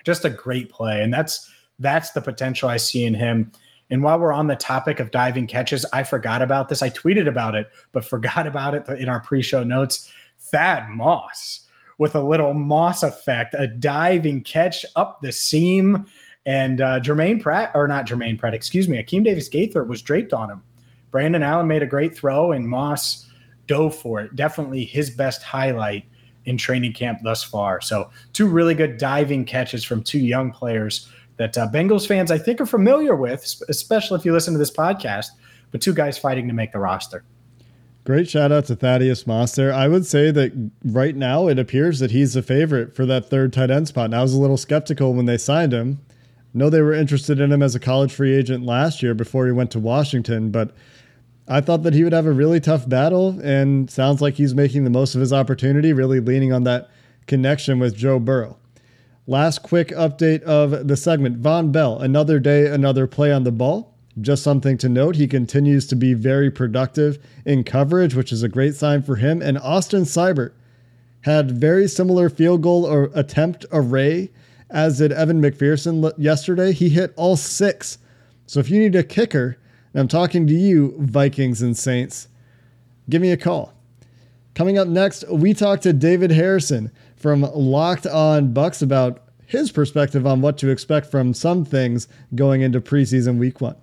Just 0.04 0.24
a 0.24 0.30
great 0.30 0.70
play. 0.70 1.02
And 1.02 1.12
that's 1.12 1.50
that's 1.80 2.12
the 2.12 2.20
potential 2.20 2.68
I 2.68 2.76
see 2.76 3.04
in 3.04 3.14
him. 3.14 3.50
And 3.90 4.02
while 4.02 4.18
we're 4.18 4.32
on 4.32 4.48
the 4.48 4.56
topic 4.56 5.00
of 5.00 5.10
diving 5.10 5.46
catches, 5.46 5.84
I 5.92 6.02
forgot 6.02 6.42
about 6.42 6.68
this. 6.68 6.82
I 6.82 6.90
tweeted 6.90 7.26
about 7.26 7.54
it, 7.54 7.68
but 7.92 8.04
forgot 8.04 8.46
about 8.46 8.74
it 8.74 8.88
in 9.00 9.08
our 9.08 9.20
pre-show 9.20 9.64
notes. 9.64 10.10
Thad 10.38 10.88
Moss 10.90 11.66
with 11.98 12.14
a 12.14 12.22
little 12.22 12.54
Moss 12.54 13.02
effect, 13.02 13.54
a 13.58 13.66
diving 13.66 14.42
catch 14.42 14.86
up 14.96 15.20
the 15.20 15.32
seam. 15.32 16.06
And 16.46 16.80
uh, 16.80 17.00
Jermaine 17.00 17.42
Pratt, 17.42 17.72
or 17.74 17.88
not 17.88 18.06
Jermaine 18.06 18.38
Pratt, 18.38 18.54
excuse 18.54 18.88
me, 18.88 19.02
Akeem 19.02 19.24
Davis 19.24 19.48
Gaither 19.48 19.84
was 19.84 20.00
draped 20.00 20.32
on 20.32 20.50
him. 20.50 20.62
Brandon 21.10 21.42
Allen 21.42 21.66
made 21.66 21.82
a 21.82 21.86
great 21.86 22.16
throw, 22.16 22.52
and 22.52 22.68
Moss 22.68 23.27
dove 23.68 23.94
for 23.94 24.20
it. 24.20 24.34
Definitely 24.34 24.84
his 24.84 25.10
best 25.10 25.42
highlight 25.42 26.04
in 26.46 26.56
training 26.56 26.94
camp 26.94 27.20
thus 27.22 27.44
far. 27.44 27.80
So, 27.80 28.10
two 28.32 28.48
really 28.48 28.74
good 28.74 28.98
diving 28.98 29.44
catches 29.44 29.84
from 29.84 30.02
two 30.02 30.18
young 30.18 30.50
players 30.50 31.08
that 31.36 31.56
uh, 31.56 31.68
Bengals 31.68 32.06
fans, 32.06 32.32
I 32.32 32.38
think, 32.38 32.60
are 32.60 32.66
familiar 32.66 33.14
with, 33.14 33.62
especially 33.68 34.18
if 34.18 34.24
you 34.24 34.32
listen 34.32 34.54
to 34.54 34.58
this 34.58 34.72
podcast. 34.72 35.26
But 35.70 35.80
two 35.80 35.94
guys 35.94 36.18
fighting 36.18 36.48
to 36.48 36.54
make 36.54 36.72
the 36.72 36.78
roster. 36.78 37.22
Great 38.04 38.26
shout 38.26 38.50
out 38.50 38.64
to 38.64 38.74
Thaddeus 38.74 39.26
Moss 39.26 39.54
there. 39.54 39.70
I 39.70 39.86
would 39.86 40.06
say 40.06 40.30
that 40.30 40.70
right 40.82 41.14
now 41.14 41.46
it 41.46 41.58
appears 41.58 41.98
that 41.98 42.10
he's 42.10 42.32
the 42.32 42.42
favorite 42.42 42.96
for 42.96 43.04
that 43.04 43.28
third 43.28 43.52
tight 43.52 43.70
end 43.70 43.86
spot. 43.86 44.06
And 44.06 44.14
I 44.14 44.22
was 44.22 44.32
a 44.32 44.40
little 44.40 44.56
skeptical 44.56 45.12
when 45.12 45.26
they 45.26 45.36
signed 45.36 45.74
him. 45.74 46.00
No, 46.54 46.70
they 46.70 46.80
were 46.80 46.94
interested 46.94 47.38
in 47.38 47.52
him 47.52 47.62
as 47.62 47.74
a 47.74 47.80
college 47.80 48.10
free 48.10 48.34
agent 48.34 48.64
last 48.64 49.02
year 49.02 49.12
before 49.12 49.44
he 49.44 49.52
went 49.52 49.70
to 49.72 49.78
Washington, 49.78 50.50
but 50.50 50.74
I 51.48 51.62
thought 51.62 51.82
that 51.84 51.94
he 51.94 52.04
would 52.04 52.12
have 52.12 52.26
a 52.26 52.32
really 52.32 52.60
tough 52.60 52.86
battle, 52.88 53.40
and 53.42 53.90
sounds 53.90 54.20
like 54.20 54.34
he's 54.34 54.54
making 54.54 54.84
the 54.84 54.90
most 54.90 55.14
of 55.14 55.20
his 55.20 55.32
opportunity, 55.32 55.92
really 55.94 56.20
leaning 56.20 56.52
on 56.52 56.64
that 56.64 56.90
connection 57.26 57.78
with 57.78 57.96
Joe 57.96 58.18
Burrow. 58.18 58.58
Last 59.26 59.62
quick 59.62 59.88
update 59.88 60.42
of 60.42 60.88
the 60.88 60.96
segment 60.96 61.42
Vonn 61.42 61.72
Bell, 61.72 61.98
another 61.98 62.38
day, 62.38 62.66
another 62.66 63.06
play 63.06 63.32
on 63.32 63.44
the 63.44 63.52
ball. 63.52 63.94
Just 64.20 64.42
something 64.42 64.76
to 64.78 64.88
note, 64.88 65.16
he 65.16 65.26
continues 65.26 65.86
to 65.86 65.96
be 65.96 66.12
very 66.12 66.50
productive 66.50 67.18
in 67.46 67.64
coverage, 67.64 68.14
which 68.14 68.32
is 68.32 68.42
a 68.42 68.48
great 68.48 68.74
sign 68.74 69.02
for 69.02 69.16
him. 69.16 69.40
And 69.40 69.58
Austin 69.58 70.02
Seibert 70.02 70.52
had 71.22 71.50
very 71.50 71.88
similar 71.88 72.28
field 72.28 72.62
goal 72.62 72.84
or 72.84 73.10
attempt 73.14 73.64
array 73.72 74.30
as 74.70 74.98
did 74.98 75.12
Evan 75.12 75.40
McPherson 75.40 76.12
yesterday. 76.18 76.72
He 76.72 76.88
hit 76.88 77.12
all 77.16 77.36
six. 77.36 77.98
So 78.46 78.60
if 78.60 78.70
you 78.70 78.78
need 78.80 78.94
a 78.94 79.02
kicker, 79.02 79.58
and 79.92 80.00
I'm 80.00 80.08
talking 80.08 80.46
to 80.46 80.54
you, 80.54 80.94
Vikings 80.98 81.62
and 81.62 81.76
Saints, 81.76 82.28
give 83.08 83.22
me 83.22 83.32
a 83.32 83.36
call. 83.36 83.72
Coming 84.54 84.78
up 84.78 84.88
next, 84.88 85.24
we 85.30 85.54
talk 85.54 85.80
to 85.82 85.92
David 85.92 86.30
Harrison 86.30 86.90
from 87.16 87.42
Locked 87.42 88.06
On 88.06 88.52
Bucs 88.52 88.82
about 88.82 89.22
his 89.46 89.72
perspective 89.72 90.26
on 90.26 90.40
what 90.40 90.58
to 90.58 90.68
expect 90.68 91.10
from 91.10 91.32
some 91.32 91.64
things 91.64 92.06
going 92.34 92.60
into 92.60 92.80
preseason 92.80 93.38
week 93.38 93.60
one. 93.60 93.76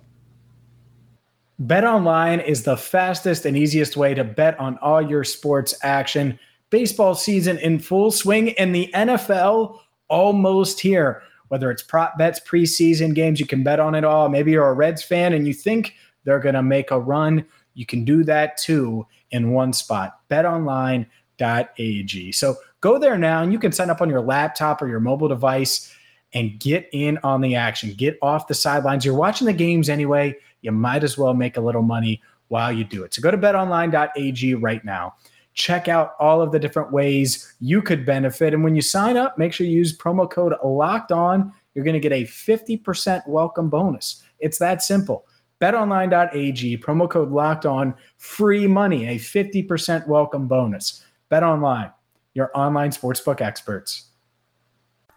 BetOnline 1.62 2.44
is 2.46 2.64
the 2.64 2.76
fastest 2.76 3.46
and 3.46 3.56
easiest 3.56 3.96
way 3.96 4.12
to 4.14 4.22
bet 4.22 4.58
on 4.60 4.76
all 4.78 5.00
your 5.00 5.24
sports 5.24 5.74
action. 5.82 6.38
Baseball 6.70 7.14
season 7.14 7.58
in 7.58 7.78
full 7.78 8.10
swing 8.10 8.52
and 8.58 8.74
the 8.74 8.90
NFL 8.94 9.78
almost 10.08 10.80
here. 10.80 11.22
Whether 11.48 11.70
it's 11.70 11.82
prop 11.82 12.18
bets, 12.18 12.40
preseason 12.40 13.14
games, 13.14 13.40
you 13.40 13.46
can 13.46 13.62
bet 13.62 13.80
on 13.80 13.94
it 13.94 14.04
all. 14.04 14.28
Maybe 14.28 14.52
you're 14.52 14.68
a 14.68 14.74
Reds 14.74 15.02
fan 15.02 15.32
and 15.32 15.46
you 15.46 15.54
think 15.54 15.94
they're 16.24 16.40
going 16.40 16.54
to 16.54 16.62
make 16.62 16.90
a 16.90 16.98
run. 16.98 17.44
You 17.74 17.86
can 17.86 18.04
do 18.04 18.24
that 18.24 18.56
too 18.56 19.06
in 19.30 19.52
one 19.52 19.72
spot. 19.72 20.20
BetOnline.ag. 20.30 22.32
So 22.32 22.56
go 22.80 22.98
there 22.98 23.18
now 23.18 23.42
and 23.42 23.52
you 23.52 23.58
can 23.58 23.72
sign 23.72 23.90
up 23.90 24.00
on 24.00 24.10
your 24.10 24.20
laptop 24.20 24.82
or 24.82 24.88
your 24.88 25.00
mobile 25.00 25.28
device 25.28 25.94
and 26.32 26.58
get 26.58 26.88
in 26.92 27.18
on 27.22 27.40
the 27.40 27.54
action. 27.54 27.94
Get 27.96 28.18
off 28.20 28.48
the 28.48 28.54
sidelines. 28.54 29.04
You're 29.04 29.14
watching 29.14 29.46
the 29.46 29.52
games 29.52 29.88
anyway. 29.88 30.34
You 30.62 30.72
might 30.72 31.04
as 31.04 31.16
well 31.16 31.34
make 31.34 31.56
a 31.56 31.60
little 31.60 31.82
money 31.82 32.20
while 32.48 32.72
you 32.72 32.84
do 32.84 33.04
it. 33.04 33.14
So 33.14 33.22
go 33.22 33.30
to 33.30 33.38
betonline.ag 33.38 34.54
right 34.54 34.84
now. 34.84 35.14
Check 35.56 35.88
out 35.88 36.12
all 36.20 36.40
of 36.40 36.52
the 36.52 36.58
different 36.58 36.92
ways 36.92 37.54
you 37.60 37.82
could 37.82 38.06
benefit. 38.06 38.54
And 38.54 38.62
when 38.62 38.76
you 38.76 38.82
sign 38.82 39.16
up, 39.16 39.36
make 39.38 39.52
sure 39.52 39.66
you 39.66 39.76
use 39.76 39.96
promo 39.96 40.30
code 40.30 40.52
locked 40.62 41.10
on. 41.10 41.52
You're 41.74 41.84
going 41.84 41.94
to 41.94 42.00
get 42.00 42.12
a 42.12 42.24
50% 42.24 43.26
welcome 43.26 43.68
bonus. 43.68 44.22
It's 44.38 44.58
that 44.58 44.82
simple. 44.82 45.26
BetOnline.ag, 45.60 46.78
promo 46.78 47.08
code 47.08 47.30
locked 47.30 47.64
on, 47.64 47.94
free 48.18 48.66
money, 48.66 49.08
a 49.08 49.16
50% 49.16 50.06
welcome 50.06 50.46
bonus. 50.46 51.04
BetOnline, 51.30 51.92
your 52.34 52.50
online 52.54 52.90
sportsbook 52.90 53.40
experts. 53.40 54.10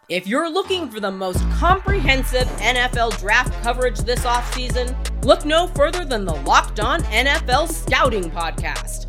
If 0.07 0.25
you're 0.25 0.49
looking 0.49 0.89
for 0.89 0.99
the 0.99 1.11
most 1.11 1.39
comprehensive 1.51 2.47
NFL 2.57 3.19
draft 3.19 3.61
coverage 3.61 3.99
this 3.99 4.21
offseason, 4.21 4.95
look 5.23 5.45
no 5.45 5.67
further 5.67 6.03
than 6.05 6.25
the 6.25 6.33
Locked 6.33 6.79
On 6.79 7.01
NFL 7.03 7.69
Scouting 7.69 8.31
Podcast. 8.31 9.08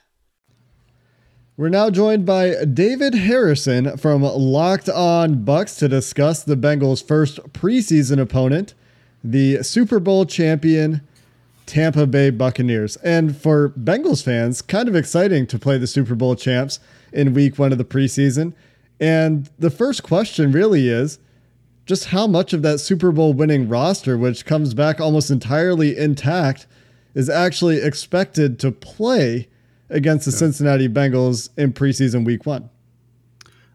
We're 1.57 1.67
now 1.67 1.89
joined 1.89 2.25
by 2.25 2.63
David 2.63 3.13
Harrison 3.13 3.97
from 3.97 4.23
Locked 4.23 4.87
On 4.87 5.43
Bucs 5.43 5.77
to 5.79 5.89
discuss 5.89 6.43
the 6.43 6.55
Bengals' 6.55 7.05
first 7.05 7.39
preseason 7.51 8.21
opponent, 8.21 8.73
the 9.21 9.61
Super 9.61 9.99
Bowl 9.99 10.25
champion 10.25 11.01
Tampa 11.65 12.07
Bay 12.07 12.29
Buccaneers. 12.29 12.95
And 12.97 13.35
for 13.35 13.71
Bengals 13.71 14.23
fans, 14.23 14.61
kind 14.61 14.87
of 14.87 14.95
exciting 14.95 15.45
to 15.47 15.59
play 15.59 15.77
the 15.77 15.87
Super 15.87 16.15
Bowl 16.15 16.37
champs 16.37 16.79
in 17.11 17.33
week 17.33 17.59
one 17.59 17.73
of 17.73 17.77
the 17.77 17.83
preseason. 17.83 18.53
And 19.01 19.49
the 19.59 19.69
first 19.69 20.03
question 20.03 20.53
really 20.53 20.87
is 20.87 21.19
just 21.85 22.05
how 22.05 22.27
much 22.27 22.53
of 22.53 22.61
that 22.61 22.79
Super 22.79 23.11
Bowl 23.11 23.33
winning 23.33 23.67
roster, 23.67 24.17
which 24.17 24.45
comes 24.45 24.73
back 24.73 25.01
almost 25.01 25.29
entirely 25.29 25.97
intact, 25.97 26.65
is 27.13 27.29
actually 27.29 27.81
expected 27.81 28.57
to 28.59 28.71
play 28.71 29.49
against 29.91 30.25
the 30.25 30.31
yeah. 30.31 30.37
Cincinnati 30.37 30.89
Bengals 30.89 31.49
in 31.57 31.73
preseason 31.73 32.25
week 32.25 32.45
one? 32.45 32.69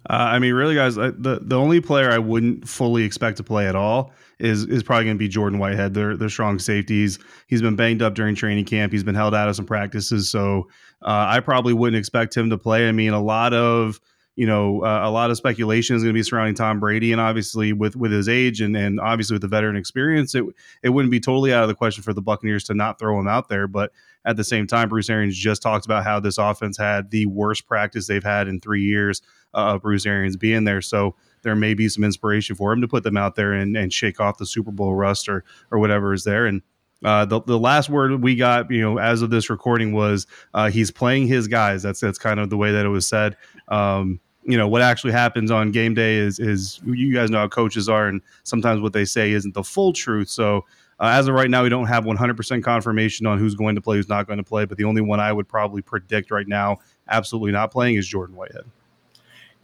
Uh, 0.08 0.12
I 0.12 0.38
mean, 0.38 0.54
really, 0.54 0.74
guys, 0.76 0.94
the 0.94 1.40
the 1.42 1.56
only 1.56 1.80
player 1.80 2.10
I 2.10 2.18
wouldn't 2.18 2.68
fully 2.68 3.02
expect 3.02 3.38
to 3.38 3.42
play 3.42 3.66
at 3.66 3.74
all 3.74 4.12
is 4.38 4.64
is 4.64 4.82
probably 4.82 5.04
going 5.06 5.16
to 5.16 5.18
be 5.18 5.28
Jordan 5.28 5.58
Whitehead. 5.58 5.94
They're 5.94 6.16
they're 6.16 6.28
strong 6.28 6.60
safeties. 6.60 7.18
He's 7.48 7.60
been 7.60 7.74
banged 7.74 8.02
up 8.02 8.14
during 8.14 8.36
training 8.36 8.66
camp. 8.66 8.92
He's 8.92 9.02
been 9.02 9.16
held 9.16 9.34
out 9.34 9.48
of 9.48 9.56
some 9.56 9.66
practices, 9.66 10.30
so 10.30 10.68
uh, 11.02 11.26
I 11.28 11.40
probably 11.40 11.72
wouldn't 11.72 11.98
expect 11.98 12.36
him 12.36 12.50
to 12.50 12.58
play. 12.58 12.88
I 12.88 12.92
mean, 12.92 13.14
a 13.14 13.22
lot 13.22 13.52
of 13.52 14.00
you 14.36 14.46
know 14.46 14.84
uh, 14.84 15.00
a 15.02 15.10
lot 15.10 15.32
of 15.32 15.38
speculation 15.38 15.96
is 15.96 16.04
going 16.04 16.14
to 16.14 16.18
be 16.18 16.22
surrounding 16.22 16.54
Tom 16.54 16.78
Brady, 16.78 17.10
and 17.10 17.20
obviously 17.20 17.72
with 17.72 17.96
with 17.96 18.12
his 18.12 18.28
age 18.28 18.60
and 18.60 18.76
and 18.76 19.00
obviously 19.00 19.34
with 19.34 19.42
the 19.42 19.48
veteran 19.48 19.74
experience, 19.74 20.36
it 20.36 20.44
it 20.84 20.90
wouldn't 20.90 21.10
be 21.10 21.18
totally 21.18 21.52
out 21.52 21.64
of 21.64 21.68
the 21.68 21.74
question 21.74 22.04
for 22.04 22.12
the 22.12 22.22
Buccaneers 22.22 22.62
to 22.64 22.74
not 22.74 23.00
throw 23.00 23.18
him 23.18 23.26
out 23.26 23.48
there. 23.48 23.66
But 23.66 23.90
at 24.26 24.36
the 24.36 24.44
same 24.44 24.66
time, 24.66 24.88
Bruce 24.88 25.08
Arians 25.08 25.36
just 25.36 25.62
talked 25.62 25.86
about 25.86 26.04
how 26.04 26.18
this 26.20 26.36
offense 26.36 26.76
had 26.76 27.10
the 27.10 27.26
worst 27.26 27.66
practice 27.66 28.08
they've 28.08 28.24
had 28.24 28.48
in 28.48 28.60
three 28.60 28.82
years 28.82 29.22
uh, 29.54 29.74
of 29.74 29.82
Bruce 29.82 30.04
Arians 30.04 30.36
being 30.36 30.64
there. 30.64 30.82
So 30.82 31.14
there 31.42 31.54
may 31.54 31.74
be 31.74 31.88
some 31.88 32.02
inspiration 32.02 32.56
for 32.56 32.72
him 32.72 32.80
to 32.80 32.88
put 32.88 33.04
them 33.04 33.16
out 33.16 33.36
there 33.36 33.52
and, 33.52 33.76
and 33.76 33.92
shake 33.92 34.20
off 34.20 34.38
the 34.38 34.44
Super 34.44 34.72
Bowl 34.72 34.94
rust 34.94 35.28
or 35.28 35.44
or 35.70 35.78
whatever 35.78 36.12
is 36.12 36.24
there. 36.24 36.44
And 36.46 36.60
uh, 37.04 37.24
the 37.24 37.40
the 37.42 37.58
last 37.58 37.88
word 37.88 38.20
we 38.20 38.34
got, 38.34 38.68
you 38.70 38.80
know, 38.80 38.98
as 38.98 39.22
of 39.22 39.30
this 39.30 39.48
recording 39.48 39.92
was 39.92 40.26
uh, 40.54 40.70
he's 40.70 40.90
playing 40.90 41.28
his 41.28 41.46
guys. 41.46 41.82
That's 41.82 42.00
that's 42.00 42.18
kind 42.18 42.40
of 42.40 42.50
the 42.50 42.56
way 42.56 42.72
that 42.72 42.84
it 42.84 42.90
was 42.90 43.06
said. 43.06 43.36
Um, 43.68 44.20
you 44.42 44.56
know 44.56 44.68
what 44.68 44.82
actually 44.82 45.12
happens 45.12 45.50
on 45.50 45.70
game 45.70 45.94
day 45.94 46.16
is 46.16 46.40
is 46.40 46.80
you 46.84 47.14
guys 47.14 47.30
know 47.30 47.38
how 47.38 47.48
coaches 47.48 47.88
are, 47.88 48.08
and 48.08 48.22
sometimes 48.42 48.80
what 48.80 48.92
they 48.92 49.04
say 49.04 49.30
isn't 49.32 49.54
the 49.54 49.64
full 49.64 49.92
truth. 49.92 50.28
So. 50.28 50.64
Uh, 50.98 51.08
as 51.08 51.28
of 51.28 51.34
right 51.34 51.50
now, 51.50 51.62
we 51.62 51.68
don't 51.68 51.86
have 51.86 52.04
100% 52.04 52.62
confirmation 52.62 53.26
on 53.26 53.38
who's 53.38 53.54
going 53.54 53.74
to 53.74 53.80
play, 53.80 53.96
who's 53.96 54.08
not 54.08 54.26
going 54.26 54.38
to 54.38 54.42
play. 54.42 54.64
But 54.64 54.78
the 54.78 54.84
only 54.84 55.02
one 55.02 55.20
I 55.20 55.32
would 55.32 55.46
probably 55.46 55.82
predict 55.82 56.30
right 56.30 56.48
now, 56.48 56.78
absolutely 57.08 57.52
not 57.52 57.70
playing, 57.70 57.96
is 57.96 58.06
Jordan 58.06 58.34
Whitehead 58.34 58.64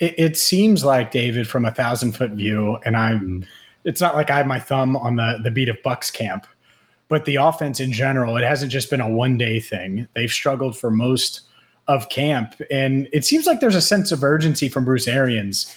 it, 0.03 0.15
it 0.19 0.37
seems 0.37 0.85
like 0.85 1.13
David 1.13 1.47
from 1.47 1.65
a 1.65 1.71
thousand 1.71 2.13
foot 2.13 2.33
view, 2.33 2.77
and 2.85 2.97
I'm. 2.97 3.21
Mm-hmm. 3.21 3.43
It's 3.85 4.01
not 4.01 4.15
like 4.15 4.31
I 4.31 4.37
have 4.37 4.47
my 4.47 4.61
thumb 4.61 4.97
on 4.97 5.17
the 5.17 5.41
the 5.43 5.51
beat 5.51 5.69
of 5.69 5.77
Bucs 5.85 6.13
camp, 6.13 6.47
but 7.09 7.25
the 7.25 7.37
offense 7.37 7.81
in 7.81 7.93
general, 7.93 8.37
it 8.37 8.45
hasn't 8.45 8.71
just 8.71 8.91
been 8.91 9.01
a 9.01 9.09
one 9.09 9.37
day 9.39 9.59
thing. 9.59 10.07
They've 10.15 10.31
struggled 10.31 10.77
for 10.77 10.91
most 10.91 11.43
of 11.89 12.09
camp, 12.09 12.55
and 12.71 13.09
it 13.13 13.25
seems 13.25 13.47
like 13.47 13.61
there's 13.61 13.75
a 13.75 13.83
sense 13.83 14.13
of 14.13 14.23
urgency 14.23 14.69
from 14.69 14.85
Bruce 14.85 15.09
Arians 15.09 15.77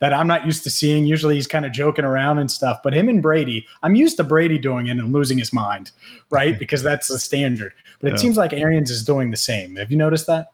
that 0.00 0.12
I'm 0.12 0.26
not 0.26 0.44
used 0.46 0.64
to 0.64 0.70
seeing. 0.70 1.06
Usually 1.06 1.34
he's 1.36 1.46
kind 1.46 1.64
of 1.64 1.72
joking 1.72 2.04
around 2.04 2.38
and 2.38 2.50
stuff, 2.50 2.80
but 2.82 2.92
him 2.92 3.08
and 3.08 3.22
Brady, 3.22 3.66
I'm 3.82 3.94
used 3.94 4.16
to 4.18 4.24
Brady 4.24 4.58
doing 4.58 4.86
it 4.86 4.92
and 4.92 5.12
losing 5.12 5.38
his 5.38 5.52
mind, 5.52 5.90
right? 6.30 6.58
Because 6.64 6.82
that's 6.82 7.08
the 7.08 7.18
standard. 7.18 7.74
But 8.00 8.08
it 8.08 8.12
yeah. 8.12 8.20
seems 8.20 8.36
like 8.36 8.52
Arians 8.52 8.90
is 8.90 9.04
doing 9.04 9.30
the 9.30 9.36
same. 9.36 9.76
Have 9.76 9.90
you 9.90 9.98
noticed 9.98 10.26
that? 10.28 10.53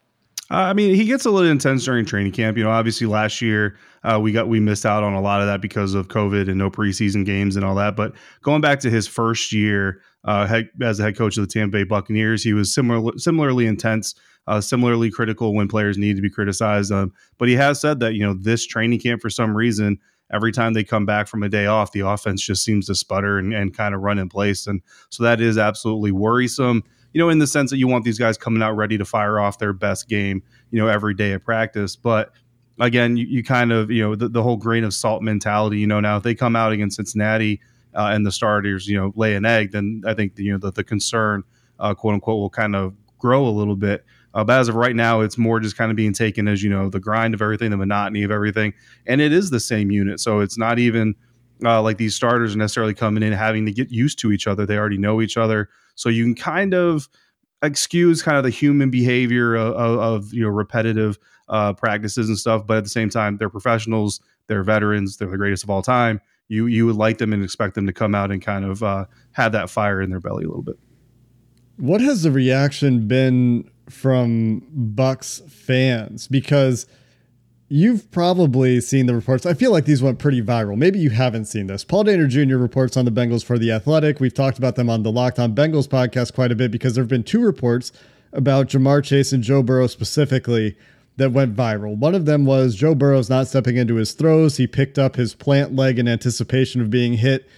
Uh, 0.51 0.55
I 0.55 0.73
mean, 0.73 0.95
he 0.95 1.05
gets 1.05 1.25
a 1.27 1.31
little 1.31 1.51
intense 1.51 1.85
during 1.85 2.05
training 2.05 2.33
camp. 2.33 2.57
You 2.57 2.65
know, 2.65 2.71
obviously 2.71 3.07
last 3.07 3.41
year 3.41 3.77
uh, 4.03 4.19
we 4.21 4.33
got 4.33 4.49
we 4.49 4.59
missed 4.59 4.85
out 4.85 5.03
on 5.03 5.15
a 5.15 5.21
lot 5.21 5.41
of 5.41 5.47
that 5.47 5.61
because 5.61 5.95
of 5.95 6.09
COVID 6.09 6.49
and 6.49 6.59
no 6.59 6.71
preseason 6.71 7.25
games 7.25 7.57
and 7.57 7.65
all 7.65 7.77
that. 7.77 7.95
But 7.95 8.15
going 8.43 8.61
back 8.61 8.81
to 8.81 8.91
his 8.91 9.07
first 9.07 9.53
year 9.53 10.01
uh, 10.25 10.47
head, 10.47 10.69
as 10.83 10.99
the 10.99 11.05
head 11.05 11.17
coach 11.17 11.37
of 11.37 11.47
the 11.47 11.53
Tampa 11.53 11.79
Bay 11.79 11.85
Buccaneers, 11.85 12.43
he 12.43 12.53
was 12.53 12.75
similar, 12.75 13.17
similarly 13.17 13.67
intense, 13.67 14.15
uh, 14.49 14.61
similarly 14.61 15.11
critical 15.11 15.55
when 15.55 15.69
players 15.69 15.97
need 15.97 16.17
to 16.17 16.23
be 16.23 16.31
criticized. 16.31 16.91
Um, 16.91 17.13
but 17.39 17.49
he 17.49 17.55
has 17.55 17.81
said 17.81 18.01
that 18.01 18.15
you 18.15 18.25
know 18.25 18.35
this 18.35 18.67
training 18.67 19.01
camp 19.01 19.23
for 19.23 19.31
some 19.31 19.57
reason 19.57 19.99
every 20.33 20.53
time 20.53 20.73
they 20.73 20.85
come 20.85 21.07
back 21.07 21.27
from 21.27 21.43
a 21.43 21.49
day 21.49 21.67
off, 21.67 21.93
the 21.93 22.01
offense 22.01 22.43
just 22.43 22.65
seems 22.65 22.87
to 22.87 22.95
sputter 22.95 23.39
and, 23.39 23.53
and 23.53 23.77
kind 23.77 23.95
of 23.95 24.01
run 24.01 24.19
in 24.19 24.29
place. 24.29 24.67
And 24.67 24.81
so 25.11 25.25
that 25.25 25.41
is 25.41 25.59
absolutely 25.59 26.13
worrisome 26.13 26.85
you 27.13 27.19
know, 27.19 27.29
in 27.29 27.39
the 27.39 27.47
sense 27.47 27.71
that 27.71 27.79
you 27.79 27.89
want 27.89 28.05
these 28.05 28.19
guys 28.19 28.39
coming 28.39 28.63
out 28.63 28.77
ready 28.77 28.97
to 28.99 29.05
fire 29.05 29.39
off 29.41 29.59
their 29.59 29.73
best 29.73 30.09
game, 30.09 30.43
you 30.71 30.81
know, 30.81 30.87
every 30.87 31.15
day 31.15 31.33
of 31.33 31.45
practice. 31.45 31.97
But 31.97 32.33
again, 32.79 33.17
you, 33.17 33.27
you 33.27 33.43
kind 33.43 33.73
of, 33.73 33.91
you 33.91 34.03
know, 34.03 34.15
the, 34.15 34.29
the, 34.29 34.43
whole 34.43 34.57
grain 34.57 34.85
of 34.85 34.95
salt 34.95 35.23
mentality, 35.23 35.79
you 35.79 35.87
know, 35.87 36.01
now 36.01 36.17
if 36.17 36.23
they 36.23 36.35
come 36.35 36.57
out 36.57 36.73
against 36.73 36.97
Cincinnati 36.97 37.61
uh, 37.95 38.11
and 38.13 38.25
the 38.25 38.33
starters, 38.33 38.87
you 38.87 38.97
know, 38.97 39.13
lay 39.17 39.35
an 39.35 39.45
egg, 39.45 39.73
then 39.73 40.03
I 40.07 40.15
think, 40.15 40.37
the, 40.37 40.45
you 40.45 40.53
know, 40.53 40.59
the, 40.59 40.73
the 40.73 40.85
concern, 40.85 41.43
uh, 41.79 41.95
quote 41.95 42.15
unquote, 42.15 42.39
will 42.39 42.51
kind 42.51 42.77
of 42.77 42.95
grow 43.19 43.47
a 43.47 43.51
little 43.51 43.77
bit. 43.77 44.05
Uh, 44.33 44.45
but 44.45 44.61
as 44.61 44.69
of 44.69 44.77
right 44.77 44.95
now, 44.95 45.21
it's 45.21 45.37
more 45.37 45.61
just 45.61 45.77
kind 45.77 45.91
of 45.91 45.97
being 45.97 46.13
taken 46.13 46.47
as 46.47 46.63
you 46.63 46.71
know 46.71 46.89
the 46.89 47.01
grind 47.01 47.35
of 47.35 47.43
everything, 47.43 47.71
the 47.71 47.77
monotony 47.77 48.23
of 48.23 48.31
everything, 48.31 48.73
and 49.07 49.21
it 49.21 49.33
is 49.33 49.51
the 49.51 49.59
same 49.59 49.91
unit. 49.91 50.21
So 50.21 50.39
it's 50.39 50.57
not 50.57 50.79
even 50.79 51.17
uh, 51.65 51.83
like 51.83 51.99
these 51.99 52.15
starters 52.15 52.55
are 52.55 52.59
necessarily 52.59 52.95
coming 52.95 53.23
in 53.23 53.33
having 53.33 53.67
to 53.67 53.73
get 53.73 53.91
used 53.91 54.19
to 54.21 54.33
each 54.33 54.47
other. 54.47 54.67
They 54.67 54.77
already 54.77 54.99
know 54.99 55.21
each 55.21 55.37
other, 55.37 55.69
so 55.95 56.09
you 56.09 56.25
can 56.25 56.35
kind 56.35 56.75
of 56.75 57.09
excuse 57.63 58.23
kind 58.23 58.39
of 58.39 58.45
the 58.45 58.51
human 58.51 58.91
behavior 58.91 59.55
of, 59.55 59.75
of, 59.75 60.33
you 60.33 60.43
know 60.43 60.49
repetitive 60.49 61.19
uh, 61.49 61.73
practices 61.73 62.29
and 62.29 62.39
stuff. 62.39 62.67
But 62.67 62.79
at 62.79 62.85
the 62.85 62.91
same 62.91 63.11
time, 63.11 63.37
they're 63.37 63.51
professionals, 63.51 64.21
they're 64.47 64.63
veterans, 64.63 65.17
they're 65.17 65.29
the 65.29 65.37
greatest 65.37 65.65
of 65.65 65.71
all 65.71 65.83
time. 65.83 66.21
You 66.49 66.67
you 66.67 66.87
would 66.87 66.97
like 66.97 67.19
them 67.19 67.33
and 67.33 67.45
expect 67.45 67.75
them 67.75 67.87
to 67.87 67.93
come 67.93 68.15
out 68.15 68.31
and 68.31 68.43
kind 68.43 68.65
of 68.65 68.83
uh, 68.83 69.07
have 69.33 69.53
that 69.53 69.71
fire 69.71 70.01
in 70.01 70.11
their 70.11 70.21
belly 70.21 70.45
a 70.45 70.49
little 70.49 70.63
bit. 70.63 70.79
What 71.77 72.01
has 72.01 72.23
the 72.23 72.31
reaction 72.31 73.09
been 73.09 73.71
from 73.89 74.63
Bucs 74.95 75.49
fans? 75.49 76.29
Because 76.29 76.87
You've 77.73 78.11
probably 78.11 78.81
seen 78.81 79.07
the 79.07 79.15
reports. 79.15 79.47
I 79.47 79.55
feel 79.55 79.71
like 79.71 79.85
these 79.85 80.03
went 80.03 80.19
pretty 80.19 80.43
viral. 80.43 80.77
Maybe 80.77 80.99
you 80.99 81.11
haven't 81.11 81.45
seen 81.45 81.69
this. 81.69 81.85
Paul 81.85 82.03
Dehner 82.03 82.29
Jr. 82.29 82.57
reports 82.57 82.97
on 82.97 83.05
the 83.05 83.13
Bengals 83.13 83.45
for 83.45 83.61
The 83.61 83.71
Athletic. 83.71 84.19
We've 84.19 84.35
talked 84.35 84.59
about 84.59 84.75
them 84.75 84.91
on 84.91 85.05
the 85.05 85.13
Locked 85.13 85.39
On 85.39 85.55
Bengals 85.55 85.87
podcast 85.87 86.35
quite 86.35 86.51
a 86.51 86.57
bit 86.57 86.73
because 86.73 86.97
there 86.97 87.05
have 87.05 87.09
been 87.09 87.23
two 87.23 87.41
reports 87.41 87.93
about 88.33 88.67
Ja'Marr 88.71 89.05
Chase 89.05 89.33
and 89.33 89.41
Joe 89.41 89.63
Burrow 89.63 89.87
specifically 89.87 90.77
that 91.17 91.31
went 91.31 91.55
viral. 91.55 91.97
One 91.97 92.17
of 92.17 92.27
them 92.27 92.45
was 92.45 92.75
Joe 92.75 92.97
Burrow's 92.97 93.31
not 93.31 93.47
stepping 93.47 93.77
into 93.77 93.95
his 93.95 94.15
throws. 94.15 94.57
He 94.57 94.67
picked 94.67 94.99
up 94.99 95.15
his 95.15 95.37
plant 95.37 95.77
leg 95.77 96.01
in 96.01 96.09
anticipation 96.09 96.81
of 96.81 96.91
being 96.91 97.13
hit. 97.13 97.49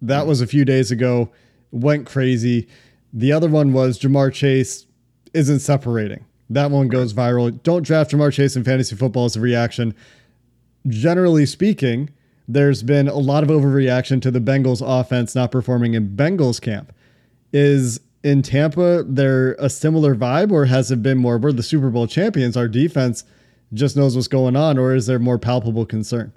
That 0.00 0.26
was 0.26 0.40
a 0.40 0.46
few 0.46 0.64
days 0.64 0.90
ago. 0.90 1.30
Went 1.70 2.06
crazy. 2.06 2.66
The 3.12 3.32
other 3.32 3.50
one 3.50 3.74
was 3.74 3.98
Ja'Marr 3.98 4.32
Chase 4.32 4.86
isn't 5.34 5.60
separating. 5.60 6.24
That 6.50 6.70
one 6.70 6.88
goes 6.88 7.14
viral. 7.14 7.62
Don't 7.62 7.82
draft 7.82 8.10
Ja'Marr 8.10 8.32
Chase 8.32 8.56
in 8.56 8.64
fantasy 8.64 8.96
football 8.96 9.24
as 9.24 9.36
a 9.36 9.40
reaction. 9.40 9.94
Generally 10.86 11.46
speaking, 11.46 12.10
there's 12.46 12.82
been 12.82 13.08
a 13.08 13.16
lot 13.16 13.42
of 13.42 13.48
overreaction 13.48 14.20
to 14.22 14.30
the 14.30 14.40
Bengals 14.40 14.82
offense 14.84 15.34
not 15.34 15.50
performing 15.50 15.94
in 15.94 16.16
Bengals 16.16 16.60
camp. 16.60 16.92
Is 17.52 18.00
in 18.22 18.42
Tampa 18.42 19.04
there 19.06 19.52
a 19.54 19.70
similar 19.70 20.14
vibe, 20.14 20.50
or 20.50 20.66
has 20.66 20.90
it 20.90 21.02
been 21.02 21.18
more 21.18 21.38
we're 21.38 21.52
the 21.52 21.62
Super 21.62 21.90
Bowl 21.90 22.06
champions, 22.06 22.56
our 22.56 22.68
defense 22.68 23.24
just 23.72 23.96
knows 23.96 24.14
what's 24.14 24.28
going 24.28 24.56
on, 24.56 24.78
or 24.78 24.94
is 24.94 25.06
there 25.06 25.18
more 25.18 25.38
palpable 25.38 25.86
concern? 25.86 26.32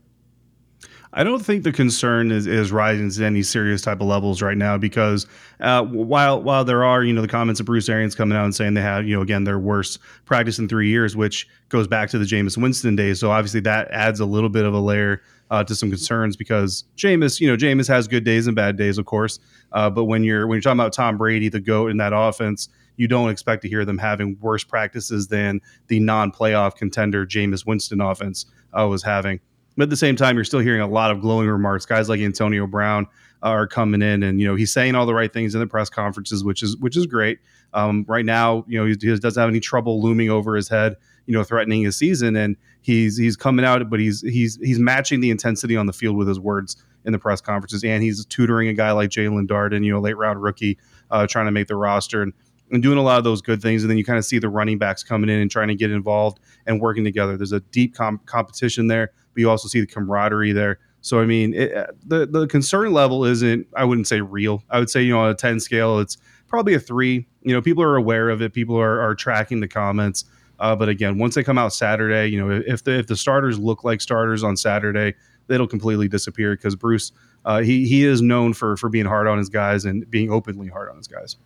I 1.18 1.24
don't 1.24 1.44
think 1.44 1.64
the 1.64 1.72
concern 1.72 2.32
is, 2.32 2.46
is 2.46 2.72
rising 2.72 3.10
to 3.10 3.26
any 3.26 3.42
serious 3.42 3.82
type 3.82 4.02
of 4.02 4.08
levels 4.08 4.40
right 4.40 4.56
now 4.56 4.78
because 4.78 5.26
uh, 5.60 5.84
while 5.84 6.44
while 6.44 6.64
there 6.64 6.84
are 6.84 7.04
you 7.04 7.12
know 7.12 7.24
the 7.24 7.28
comments 7.28 7.60
of 7.60 7.66
Bruce 7.66 7.90
Arians 7.90 8.14
coming 8.14 8.38
out 8.38 8.46
and 8.46 8.54
saying 8.54 8.76
they 8.76 8.82
have 8.82 9.08
you 9.08 9.16
know 9.16 9.24
again 9.24 9.44
their 9.44 9.58
worst 9.58 9.98
practice 10.26 10.60
in 10.60 10.68
three 10.68 10.90
years, 10.90 11.16
which 11.16 11.48
goes 11.70 11.88
back 11.88 12.12
to 12.12 12.20
the 12.20 12.26
Jameis 12.26 12.56
Winston 12.56 12.96
days. 12.96 13.20
So 13.20 13.32
obviously 13.32 13.62
that 13.62 13.90
adds 13.90 14.20
a 14.20 14.28
little 14.28 14.50
bit 14.50 14.64
of 14.64 14.76
a 14.76 14.80
layer 14.80 15.24
uh, 15.50 15.64
to 15.64 15.74
some 15.74 15.90
concerns 15.90 16.36
because 16.36 16.84
Jameis 16.98 17.40
you 17.40 17.48
know 17.48 17.58
Jameis 17.58 17.88
has 17.88 18.08
good 18.08 18.24
days 18.24 18.46
and 18.46 18.56
bad 18.56 18.78
days, 18.78 19.00
of 19.00 19.08
course. 19.08 19.40
Uh, 19.72 19.90
but 19.90 20.04
when 20.04 20.24
you're 20.24 20.46
when 20.46 20.58
you're 20.58 20.62
talking 20.62 20.80
about 20.80 20.94
Tom 20.94 21.18
Brady, 21.18 21.50
the 21.50 21.60
goat 21.60 21.90
in 21.90 21.98
that 21.98 22.14
offense, 22.14 22.70
you 22.96 23.08
don't 23.08 23.32
expect 23.32 23.64
to 23.64 23.68
hear 23.68 23.86
them 23.86 23.98
having 23.98 24.38
worse 24.40 24.64
practices 24.64 25.30
than 25.30 25.62
the 25.88 26.00
non-playoff 26.00 26.76
contender 26.76 27.26
Jameis 27.26 27.66
Winston 27.66 28.02
offense 28.02 28.46
uh, 28.80 28.86
was 28.86 29.02
having. 29.02 29.40
But 29.78 29.84
at 29.84 29.90
the 29.92 29.98
same 29.98 30.16
time, 30.16 30.36
you're 30.36 30.44
still 30.44 30.60
hearing 30.60 30.82
a 30.82 30.88
lot 30.88 31.12
of 31.12 31.22
glowing 31.22 31.48
remarks. 31.48 31.86
Guys 31.86 32.10
like 32.10 32.20
Antonio 32.20 32.66
Brown 32.66 33.08
are 33.44 33.68
coming 33.68 34.02
in, 34.02 34.24
and 34.24 34.42
you 34.42 34.48
know 34.48 34.56
he's 34.56 34.74
saying 34.74 34.96
all 34.96 35.06
the 35.06 35.14
right 35.14 35.32
things 35.32 35.54
in 35.54 35.62
the 35.62 35.68
press 35.68 35.90
conferences, 35.90 36.44
which 36.44 36.64
is 36.64 36.76
which 36.78 36.98
is 36.98 37.06
great. 37.06 37.40
Um, 37.74 38.04
right 38.08 38.26
now, 38.26 38.66
you 38.68 38.80
know 38.80 38.86
he, 38.86 38.96
he, 39.00 39.16
doesn't 39.16 39.40
have 39.40 39.50
any 39.50 39.60
trouble 39.60 40.02
looming 40.02 40.32
over 40.32 40.56
his 40.56 40.68
head, 40.68 40.96
you 41.28 41.34
know, 41.34 41.44
threatening 41.44 41.84
his 41.84 41.96
season, 41.96 42.36
and 42.36 42.58
he's 42.82 43.18
he's 43.18 43.38
coming 43.38 43.64
out, 43.64 43.88
but 43.90 44.00
he's 44.00 44.22
he's 44.22 44.58
he's 44.58 44.80
matching 44.80 45.20
the 45.20 45.30
intensity 45.30 45.78
on 45.78 45.86
the 45.86 45.94
field 45.94 46.18
with 46.18 46.28
his 46.28 46.40
words 46.40 46.84
in 47.06 47.12
the 47.12 47.20
press 47.20 47.40
conferences, 47.40 47.84
and 47.84 48.02
he's 48.02 48.26
tutoring 48.26 48.70
a 48.70 48.74
guy 48.74 48.92
like 48.92 49.12
Jaelon 49.12 49.48
Darden, 49.48 49.86
you 49.86 49.94
know, 49.94 50.00
late 50.00 50.18
round 50.18 50.42
rookie, 50.42 50.80
uh, 51.12 51.28
trying 51.28 51.46
to 51.46 51.52
make 51.52 51.68
the 51.68 51.76
roster, 51.76 52.24
and 52.24 52.34
and 52.72 52.82
doing 52.82 52.98
a 52.98 53.04
lot 53.04 53.18
of 53.18 53.24
those 53.24 53.42
good 53.42 53.62
things. 53.62 53.84
And 53.84 53.90
then 53.90 53.98
you 53.98 54.04
kind 54.04 54.18
of 54.18 54.26
see 54.26 54.40
the 54.40 54.50
running 54.50 54.78
backs 54.78 55.04
coming 55.04 55.30
in 55.30 55.40
and 55.40 55.50
trying 55.50 55.68
to 55.68 55.76
get 55.76 55.92
involved 55.92 56.40
and 56.66 56.82
working 56.82 57.04
together. 57.04 57.38
There's 57.38 57.54
a 57.54 57.60
deep 57.60 57.96
com- 57.96 58.20
competition 58.26 58.88
there 58.88 59.12
but 59.38 59.42
you 59.42 59.50
also 59.52 59.68
see 59.68 59.80
the 59.80 59.86
camaraderie 59.86 60.52
there. 60.52 60.80
So 61.02 61.20
I 61.20 61.26
mean, 61.26 61.54
it, 61.54 61.76
uh, 61.76 61.86
the 62.04 62.26
the 62.26 62.48
concern 62.48 62.92
level 62.92 63.24
isn't 63.24 63.68
I 63.76 63.86
wouldn't 63.86 64.08
say 64.08 64.22
real. 64.22 64.64
I 64.72 64.80
would 64.80 64.90
say 64.90 65.04
you 65.04 65.14
know 65.14 65.20
on 65.20 65.30
a 65.30 65.36
ten 65.36 65.60
scale, 65.60 66.00
it's 66.00 66.18
probably 66.48 66.74
a 66.74 66.80
three. 66.80 67.28
You 67.44 67.54
know, 67.54 67.62
people 67.62 67.84
are 67.84 67.96
aware 67.96 68.30
of 68.30 68.42
it. 68.42 68.52
People 68.52 68.76
are, 68.78 69.00
are 69.00 69.14
tracking 69.14 69.60
the 69.60 69.68
comments. 69.68 70.26
Uh, 70.60 70.76
but 70.76 70.90
again, 70.90 71.20
once 71.20 71.36
they 71.36 71.44
come 71.44 71.60
out 71.60 71.72
Saturday, 71.72 72.28
you 72.28 72.40
know, 72.40 72.64
if 72.66 72.84
the 72.84 72.98
if 72.98 73.06
the 73.06 73.16
starters 73.16 73.60
look 73.60 73.84
like 73.84 74.02
starters 74.02 74.44
on 74.44 74.58
Saturday, 74.58 75.14
it'll 75.50 75.68
completely 75.68 76.08
disappear 76.08 76.56
because 76.56 76.76
Bruce 76.76 77.12
uh, 77.46 77.62
he 77.62 77.88
he 77.88 78.04
is 78.04 78.24
known 78.24 78.54
for 78.54 78.76
for 78.76 78.90
being 78.90 79.06
hard 79.06 79.28
on 79.28 79.38
his 79.38 79.50
guys 79.50 79.86
and 79.86 80.10
being 80.10 80.32
openly 80.32 80.68
hard 80.68 80.90
on 80.90 80.98
his 80.98 81.08
guys. 81.08 81.38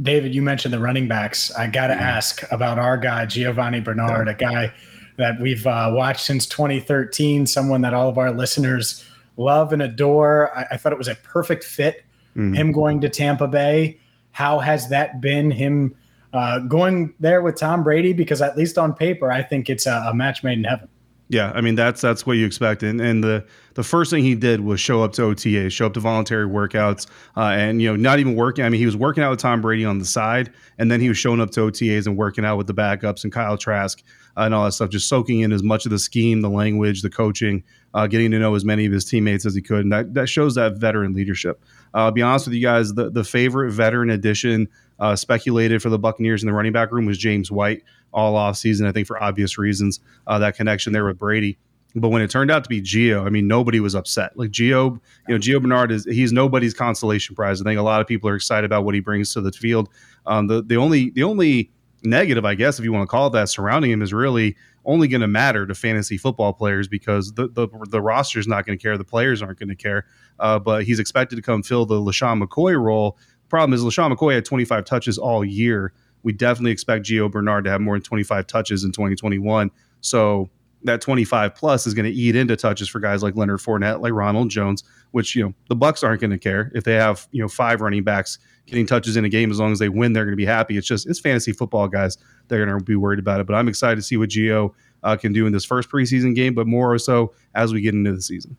David, 0.00 0.32
you 0.32 0.42
mentioned 0.42 0.72
the 0.72 0.78
running 0.78 1.08
backs. 1.08 1.52
I 1.56 1.66
got 1.66 1.88
to 1.88 1.94
mm-hmm. 1.94 2.04
ask 2.04 2.44
about 2.52 2.78
our 2.78 2.96
guy 2.96 3.26
Giovanni 3.26 3.80
Bernard, 3.80 4.28
yeah. 4.28 4.32
a 4.32 4.36
guy 4.36 4.72
that 5.18 5.40
we've 5.40 5.66
uh, 5.66 5.90
watched 5.92 6.24
since 6.24 6.46
2013, 6.46 7.46
someone 7.46 7.82
that 7.82 7.92
all 7.92 8.08
of 8.08 8.18
our 8.18 8.32
listeners 8.32 9.04
love 9.36 9.72
and 9.72 9.82
adore. 9.82 10.56
I, 10.56 10.66
I 10.72 10.76
thought 10.76 10.92
it 10.92 10.98
was 10.98 11.08
a 11.08 11.16
perfect 11.16 11.64
fit, 11.64 12.04
mm-hmm. 12.30 12.54
him 12.54 12.72
going 12.72 13.00
to 13.02 13.08
Tampa 13.08 13.46
Bay. 13.46 13.98
How 14.30 14.60
has 14.60 14.88
that 14.88 15.20
been, 15.20 15.50
him 15.50 15.94
uh, 16.32 16.60
going 16.60 17.14
there 17.20 17.42
with 17.42 17.56
Tom 17.56 17.82
Brady? 17.82 18.12
Because 18.12 18.40
at 18.40 18.56
least 18.56 18.78
on 18.78 18.94
paper, 18.94 19.30
I 19.30 19.42
think 19.42 19.68
it's 19.68 19.86
a, 19.86 20.06
a 20.08 20.14
match 20.14 20.42
made 20.42 20.58
in 20.58 20.64
heaven. 20.64 20.88
Yeah, 21.30 21.52
I 21.54 21.60
mean 21.60 21.74
that's 21.74 22.00
that's 22.00 22.24
what 22.26 22.38
you 22.38 22.46
expect, 22.46 22.82
and 22.82 23.00
and 23.02 23.22
the 23.22 23.44
the 23.74 23.82
first 23.82 24.10
thing 24.10 24.24
he 24.24 24.34
did 24.34 24.60
was 24.60 24.80
show 24.80 25.02
up 25.02 25.12
to 25.14 25.24
OTA, 25.24 25.68
show 25.68 25.84
up 25.86 25.94
to 25.94 26.00
voluntary 26.00 26.46
workouts, 26.46 27.06
uh, 27.36 27.50
and 27.52 27.82
you 27.82 27.88
know 27.90 27.96
not 27.96 28.18
even 28.18 28.34
working. 28.34 28.64
I 28.64 28.70
mean 28.70 28.78
he 28.78 28.86
was 28.86 28.96
working 28.96 29.22
out 29.22 29.30
with 29.30 29.38
Tom 29.38 29.60
Brady 29.60 29.84
on 29.84 29.98
the 29.98 30.06
side, 30.06 30.50
and 30.78 30.90
then 30.90 31.00
he 31.00 31.08
was 31.08 31.18
showing 31.18 31.40
up 31.40 31.50
to 31.50 31.60
OTAs 31.60 32.06
and 32.06 32.16
working 32.16 32.46
out 32.46 32.56
with 32.56 32.66
the 32.66 32.72
backups 32.72 33.24
and 33.24 33.32
Kyle 33.32 33.58
Trask 33.58 34.02
and 34.38 34.54
all 34.54 34.64
that 34.64 34.72
stuff, 34.72 34.88
just 34.88 35.06
soaking 35.06 35.40
in 35.40 35.52
as 35.52 35.62
much 35.62 35.84
of 35.84 35.90
the 35.90 35.98
scheme, 35.98 36.40
the 36.40 36.48
language, 36.48 37.02
the 37.02 37.10
coaching, 37.10 37.62
uh, 37.92 38.06
getting 38.06 38.30
to 38.30 38.38
know 38.38 38.54
as 38.54 38.64
many 38.64 38.86
of 38.86 38.92
his 38.92 39.04
teammates 39.04 39.44
as 39.44 39.54
he 39.54 39.60
could, 39.60 39.80
and 39.80 39.92
that 39.92 40.14
that 40.14 40.28
shows 40.28 40.54
that 40.54 40.78
veteran 40.78 41.12
leadership. 41.12 41.62
Uh, 41.94 42.04
I'll 42.04 42.10
be 42.10 42.22
honest 42.22 42.46
with 42.46 42.54
you 42.54 42.62
guys, 42.62 42.94
the 42.94 43.10
the 43.10 43.24
favorite 43.24 43.72
veteran 43.72 44.08
addition 44.08 44.66
uh, 44.98 45.16
speculated 45.16 45.82
for 45.82 45.90
the 45.90 45.98
Buccaneers 45.98 46.42
in 46.42 46.46
the 46.46 46.52
running 46.52 46.72
back 46.72 46.92
room 46.92 47.06
was 47.06 47.18
James 47.18 47.50
White 47.50 47.82
all 48.12 48.36
off 48.36 48.56
season. 48.56 48.86
I 48.86 48.92
think 48.92 49.06
for 49.06 49.22
obvious 49.22 49.58
reasons, 49.58 50.00
uh, 50.26 50.38
that 50.38 50.56
connection 50.56 50.92
there 50.92 51.04
with 51.04 51.18
Brady. 51.18 51.58
But 51.94 52.10
when 52.10 52.22
it 52.22 52.30
turned 52.30 52.50
out 52.50 52.64
to 52.64 52.68
be 52.68 52.82
Gio, 52.82 53.24
I 53.24 53.30
mean, 53.30 53.48
nobody 53.48 53.80
was 53.80 53.94
upset. 53.94 54.36
Like 54.36 54.50
Gio, 54.50 55.00
you 55.26 55.34
know, 55.34 55.38
Gio 55.38 55.60
Bernard 55.60 55.90
is 55.90 56.04
he's 56.04 56.32
nobody's 56.32 56.74
consolation 56.74 57.34
prize. 57.34 57.60
I 57.60 57.64
think 57.64 57.78
a 57.78 57.82
lot 57.82 58.00
of 58.00 58.06
people 58.06 58.28
are 58.28 58.36
excited 58.36 58.66
about 58.66 58.84
what 58.84 58.94
he 58.94 59.00
brings 59.00 59.32
to 59.34 59.40
the 59.40 59.52
field. 59.52 59.88
Um, 60.26 60.46
the 60.46 60.62
the 60.62 60.76
only 60.76 61.10
the 61.10 61.22
only 61.22 61.70
negative, 62.02 62.44
I 62.44 62.54
guess, 62.54 62.78
if 62.78 62.84
you 62.84 62.92
want 62.92 63.08
to 63.08 63.10
call 63.10 63.28
it 63.28 63.30
that, 63.30 63.48
surrounding 63.48 63.90
him 63.90 64.02
is 64.02 64.12
really 64.12 64.56
only 64.84 65.08
going 65.08 65.20
to 65.20 65.28
matter 65.28 65.66
to 65.66 65.74
fantasy 65.74 66.16
football 66.16 66.52
players 66.52 66.88
because 66.88 67.32
the 67.32 67.48
the, 67.48 67.68
the 67.88 68.00
roster 68.00 68.38
is 68.38 68.46
not 68.46 68.66
going 68.66 68.78
to 68.78 68.82
care, 68.82 68.96
the 68.98 69.04
players 69.04 69.42
aren't 69.42 69.58
going 69.58 69.68
to 69.68 69.74
care. 69.74 70.06
Uh, 70.38 70.58
but 70.58 70.84
he's 70.84 70.98
expected 70.98 71.36
to 71.36 71.42
come 71.42 71.62
fill 71.62 71.86
the 71.86 71.96
LeSean 71.96 72.42
McCoy 72.42 72.80
role. 72.80 73.18
Problem 73.48 73.72
is, 73.72 73.82
LeSean 73.82 74.14
McCoy 74.14 74.34
had 74.34 74.44
25 74.44 74.84
touches 74.84 75.18
all 75.18 75.44
year 75.44 75.92
we 76.22 76.32
definitely 76.32 76.72
expect 76.72 77.06
Gio 77.06 77.30
Bernard 77.30 77.64
to 77.64 77.70
have 77.70 77.80
more 77.80 77.94
than 77.94 78.02
25 78.02 78.46
touches 78.46 78.84
in 78.84 78.92
2021. 78.92 79.70
So 80.00 80.50
that 80.84 81.00
25 81.00 81.54
plus 81.54 81.86
is 81.86 81.94
going 81.94 82.04
to 82.04 82.12
eat 82.12 82.36
into 82.36 82.56
touches 82.56 82.88
for 82.88 83.00
guys 83.00 83.22
like 83.22 83.34
Leonard 83.34 83.60
Fournette, 83.60 84.00
like 84.00 84.12
Ronald 84.12 84.48
Jones, 84.50 84.84
which 85.10 85.34
you 85.34 85.42
know 85.42 85.54
the 85.68 85.76
Bucs 85.76 86.04
aren't 86.04 86.20
going 86.20 86.30
to 86.30 86.38
care 86.38 86.70
if 86.74 86.84
they 86.84 86.94
have 86.94 87.26
you 87.32 87.42
know 87.42 87.48
five 87.48 87.80
running 87.80 88.04
backs 88.04 88.38
getting 88.66 88.86
touches 88.86 89.16
in 89.16 89.24
a 89.24 89.28
game 89.28 89.50
as 89.50 89.58
long 89.58 89.72
as 89.72 89.78
they 89.78 89.88
win, 89.88 90.12
they're 90.12 90.24
going 90.24 90.32
to 90.32 90.36
be 90.36 90.44
happy. 90.44 90.76
It's 90.76 90.86
just 90.86 91.08
it's 91.08 91.18
fantasy 91.18 91.52
football, 91.52 91.88
guys. 91.88 92.18
They're 92.48 92.64
going 92.64 92.78
to 92.78 92.84
be 92.84 92.96
worried 92.96 93.18
about 93.18 93.40
it. 93.40 93.46
But 93.46 93.54
I'm 93.54 93.68
excited 93.68 93.96
to 93.96 94.02
see 94.02 94.16
what 94.16 94.28
Gio 94.28 94.72
uh, 95.02 95.16
can 95.16 95.32
do 95.32 95.46
in 95.46 95.52
this 95.52 95.64
first 95.64 95.90
preseason 95.90 96.34
game, 96.34 96.54
but 96.54 96.66
more 96.66 96.96
so 96.98 97.32
as 97.54 97.72
we 97.72 97.80
get 97.80 97.94
into 97.94 98.12
the 98.12 98.22
season. 98.22 98.56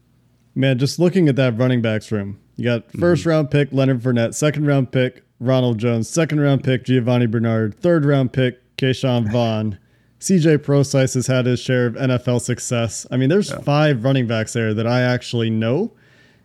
Man, 0.55 0.77
just 0.77 0.99
looking 0.99 1.29
at 1.29 1.35
that 1.35 1.57
running 1.57 1.81
backs 1.81 2.11
room, 2.11 2.39
you 2.59 2.65
got 2.65 2.87
1st 2.89 2.99
mm-hmm. 2.99 3.29
round 3.29 3.51
pick 3.51 3.71
Leonard 3.71 4.01
Fournette, 4.01 4.35
second 4.35 4.67
round 4.67 4.91
pick 4.91 5.23
Ronald 5.39 5.77
Jones, 5.77 6.09
second 6.09 6.41
round 6.41 6.63
pick 6.63 6.83
Giovanni 6.83 7.25
Bernard, 7.25 7.73
third 7.79 8.03
round 8.05 8.33
pick 8.33 8.59
Ke'Shawn 8.77 9.27
Vaughn. 9.31 9.77
CJ 10.19 10.61
Prosise 10.63 11.13
has 11.13 11.27
had 11.27 11.45
his 11.45 11.61
share 11.61 11.85
of 11.85 11.93
NFL 11.93 12.41
success. 12.41 13.07
I 13.09 13.15
mean, 13.15 13.29
there's 13.29 13.51
yeah. 13.51 13.59
five 13.59 14.03
running 14.03 14.27
backs 14.27 14.51
there 14.51 14.73
that 14.73 14.85
I 14.85 15.01
actually 15.01 15.49
know. 15.49 15.93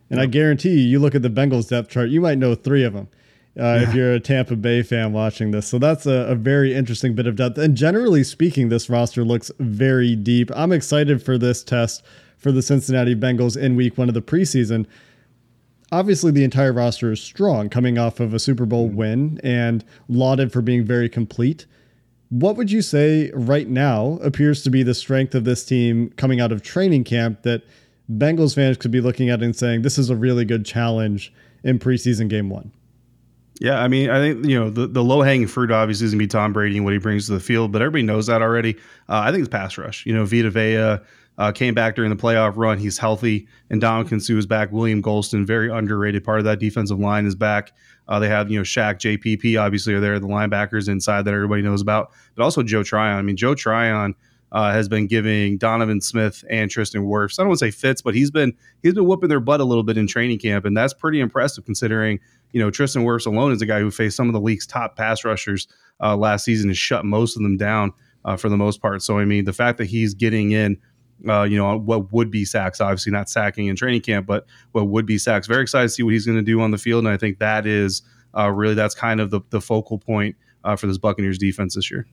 And 0.09 0.21
I 0.21 0.27
guarantee 0.27 0.69
you, 0.69 0.87
you 0.87 0.99
look 0.99 1.15
at 1.15 1.23
the 1.23 1.29
Bengals 1.29 1.67
depth 1.67 1.89
chart, 1.89 2.09
you 2.09 2.21
might 2.21 2.37
know 2.37 2.55
three 2.55 2.83
of 2.83 2.93
them 2.93 3.09
uh, 3.57 3.63
yeah. 3.63 3.81
if 3.81 3.93
you're 3.93 4.13
a 4.13 4.19
Tampa 4.19 4.55
Bay 4.55 4.83
fan 4.83 5.13
watching 5.13 5.51
this. 5.51 5.67
So 5.67 5.79
that's 5.79 6.05
a, 6.05 6.27
a, 6.27 6.35
very 6.35 6.73
interesting 6.73 7.15
bit 7.15 7.27
of 7.27 7.35
depth. 7.35 7.57
And 7.57 7.75
generally 7.75 8.23
speaking, 8.23 8.69
this 8.69 8.89
roster 8.89 9.23
looks 9.23 9.51
very 9.59 10.15
deep. 10.15 10.51
I'm 10.55 10.71
excited 10.71 11.23
for 11.23 11.37
this 11.37 11.63
test 11.63 12.03
for 12.37 12.51
the 12.51 12.61
Cincinnati 12.61 13.15
Bengals 13.15 13.57
in 13.57 13.75
week 13.75 13.97
one 13.97 14.07
of 14.07 14.13
the 14.13 14.21
preseason. 14.21 14.85
Obviously 15.91 16.31
the 16.31 16.43
entire 16.43 16.73
roster 16.73 17.11
is 17.11 17.21
strong 17.21 17.69
coming 17.69 17.97
off 17.97 18.19
of 18.19 18.33
a 18.33 18.39
Super 18.39 18.65
Bowl 18.65 18.87
win 18.87 19.39
and 19.43 19.83
lauded 20.07 20.51
for 20.51 20.61
being 20.61 20.83
very 20.83 21.09
complete. 21.09 21.65
What 22.29 22.57
would 22.57 22.71
you 22.71 22.81
say 22.81 23.31
right 23.33 23.67
now 23.67 24.19
appears 24.21 24.63
to 24.63 24.69
be 24.69 24.83
the 24.83 24.95
strength 24.95 25.35
of 25.35 25.43
this 25.43 25.63
team 25.63 26.11
coming 26.17 26.41
out 26.41 26.51
of 26.51 26.61
training 26.63 27.03
camp 27.03 27.43
that 27.43 27.63
Bengals 28.11 28.55
fans 28.55 28.77
could 28.77 28.91
be 28.91 29.01
looking 29.01 29.29
at 29.29 29.41
and 29.41 29.55
saying 29.55 29.81
this 29.81 29.97
is 29.97 30.09
a 30.09 30.15
really 30.15 30.45
good 30.45 30.65
challenge 30.65 31.33
in 31.63 31.79
preseason 31.79 32.27
game 32.27 32.49
one? 32.49 32.71
Yeah, 33.61 33.79
I 33.81 33.87
mean, 33.87 34.09
I 34.09 34.19
think 34.19 34.45
you 34.45 34.59
know 34.59 34.69
the, 34.69 34.85
the 34.85 35.03
low 35.03 35.21
hanging 35.21 35.47
fruit 35.47 35.71
obviously 35.71 36.05
is 36.05 36.11
gonna 36.11 36.19
be 36.19 36.27
Tom 36.27 36.51
Brady 36.51 36.75
and 36.75 36.83
what 36.83 36.93
he 36.93 36.99
brings 36.99 37.27
to 37.27 37.33
the 37.33 37.39
field, 37.39 37.71
but 37.71 37.81
everybody 37.81 38.03
knows 38.03 38.27
that 38.27 38.41
already. 38.41 38.75
Uh, 39.07 39.21
I 39.23 39.31
think 39.31 39.39
it's 39.39 39.49
pass 39.49 39.77
rush. 39.77 40.05
You 40.05 40.13
know, 40.13 40.25
Vita 40.25 40.49
Vea 40.49 40.99
uh, 41.37 41.51
came 41.51 41.73
back 41.73 41.95
during 41.95 42.09
the 42.09 42.15
playoff 42.15 42.53
run. 42.55 42.77
He's 42.77 42.97
healthy, 42.97 43.47
and 43.69 43.81
Ndamukong 43.81 44.21
Suh 44.21 44.37
is 44.37 44.45
back. 44.45 44.71
William 44.71 45.01
Gholston, 45.01 45.45
very 45.45 45.69
underrated 45.69 46.23
part 46.23 46.39
of 46.39 46.45
that 46.45 46.59
defensive 46.59 46.99
line, 46.99 47.25
is 47.25 47.35
back. 47.35 47.73
Uh, 48.07 48.19
they 48.19 48.29
have 48.29 48.49
you 48.49 48.57
know 48.57 48.63
Shaq, 48.63 48.95
JPP, 48.95 49.59
obviously 49.59 49.93
are 49.93 49.99
there, 49.99 50.19
the 50.19 50.27
linebackers 50.27 50.87
inside 50.87 51.23
that 51.23 51.33
everybody 51.33 51.61
knows 51.61 51.81
about, 51.81 52.11
but 52.35 52.43
also 52.43 52.63
Joe 52.63 52.83
Tryon. 52.83 53.17
I 53.17 53.21
mean, 53.21 53.37
Joe 53.37 53.55
Tryon. 53.55 54.15
Uh, 54.51 54.71
has 54.71 54.87
been 54.87 55.05
giving 55.05 55.57
Donovan 55.57 55.99
Smith 55.99 56.45
and 56.49 56.71
Tristan 56.71 57.01
Wirfs. 57.01 57.37
I 57.37 57.43
don't 57.43 57.49
want 57.49 57.59
to 57.59 57.65
say 57.65 57.71
fits, 57.71 58.01
but 58.01 58.15
he's 58.15 58.31
been 58.31 58.53
he's 58.83 58.93
been 58.93 59.05
whooping 59.05 59.27
their 59.27 59.41
butt 59.41 59.59
a 59.59 59.65
little 59.65 59.83
bit 59.83 59.97
in 59.97 60.07
training 60.07 60.39
camp, 60.39 60.63
and 60.63 60.77
that's 60.77 60.93
pretty 60.93 61.19
impressive 61.19 61.65
considering 61.65 62.21
you 62.55 62.61
know, 62.61 62.71
Tristan 62.71 63.03
Wirfs 63.03 63.27
alone 63.27 63.51
is 63.51 63.61
a 63.61 63.65
guy 63.65 63.81
who 63.81 63.91
faced 63.91 64.15
some 64.15 64.27
of 64.27 64.33
the 64.33 64.39
league's 64.39 64.65
top 64.65 64.95
pass 64.95 65.25
rushers 65.25 65.67
uh, 66.01 66.15
last 66.15 66.45
season 66.45 66.69
and 66.69 66.77
shut 66.77 67.03
most 67.03 67.35
of 67.35 67.43
them 67.43 67.57
down 67.57 67.91
uh, 68.23 68.37
for 68.37 68.47
the 68.47 68.55
most 68.55 68.81
part. 68.81 69.01
So, 69.01 69.19
I 69.19 69.25
mean, 69.25 69.43
the 69.43 69.51
fact 69.51 69.77
that 69.77 69.87
he's 69.87 70.13
getting 70.13 70.51
in, 70.51 70.77
uh, 71.27 71.43
you 71.43 71.57
know, 71.57 71.77
what 71.77 72.11
would 72.11 72.29
be 72.29 72.45
sacks, 72.45 72.81
obviously 72.81 73.11
not 73.11 73.29
sacking 73.29 73.67
in 73.67 73.75
training 73.75 74.01
camp, 74.01 74.25
but 74.25 74.45
what 74.71 74.87
would 74.87 75.05
be 75.05 75.17
sacks. 75.17 75.47
Very 75.47 75.61
excited 75.61 75.87
to 75.87 75.93
see 75.93 76.03
what 76.03 76.13
he's 76.13 76.25
going 76.25 76.37
to 76.37 76.43
do 76.43 76.61
on 76.61 76.71
the 76.71 76.77
field. 76.77 77.05
And 77.05 77.13
I 77.13 77.17
think 77.17 77.39
that 77.39 77.65
is 77.65 78.01
uh, 78.37 78.49
really, 78.51 78.75
that's 78.75 78.95
kind 78.95 79.19
of 79.19 79.31
the, 79.31 79.41
the 79.49 79.61
focal 79.61 79.97
point 79.97 80.35
uh, 80.63 80.75
for 80.75 80.87
this 80.87 80.97
Buccaneers 80.97 81.37
defense 81.37 81.75
this 81.75 81.89
year. 81.89 82.05